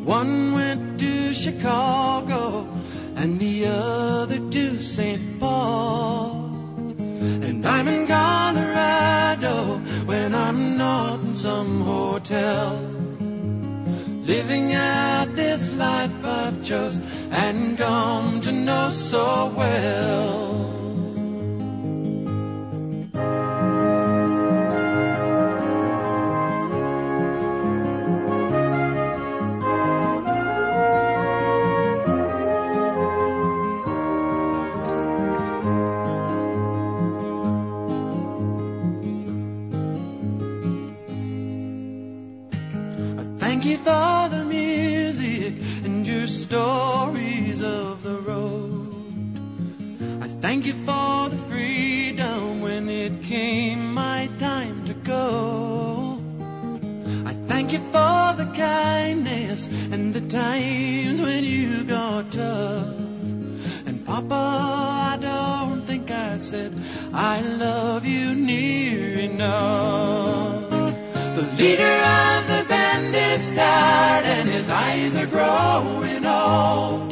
[0.05, 2.67] One went to Chicago
[3.15, 5.39] and the other to St.
[5.39, 6.49] Paul.
[7.19, 12.77] And I'm in Colorado when I'm not in some hotel.
[14.25, 17.01] Living out this life I've chose
[17.31, 20.50] and come to know so well.
[50.61, 56.21] Thank you for the freedom when it came my time to go.
[57.25, 62.95] I thank you for the kindness and the times when you got tough.
[63.87, 66.71] And Papa, I don't think I said
[67.11, 70.69] I love you near enough.
[70.69, 77.10] The leader of the band is tired and his eyes are growing old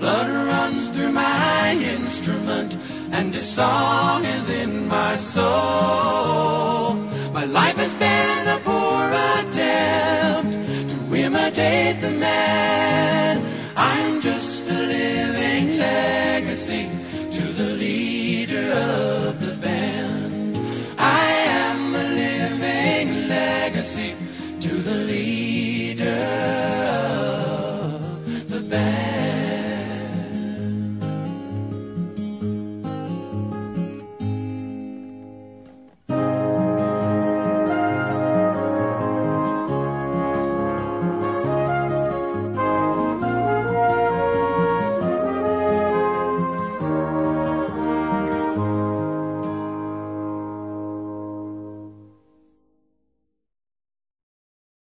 [0.00, 2.76] blood runs through my instrument,
[3.12, 6.94] and a song is in my soul.
[7.34, 9.04] My life has been a poor
[9.38, 10.52] attempt
[10.90, 13.44] to imitate the man.
[13.76, 16.88] I'm just a living legacy
[17.36, 19.29] to the leader of.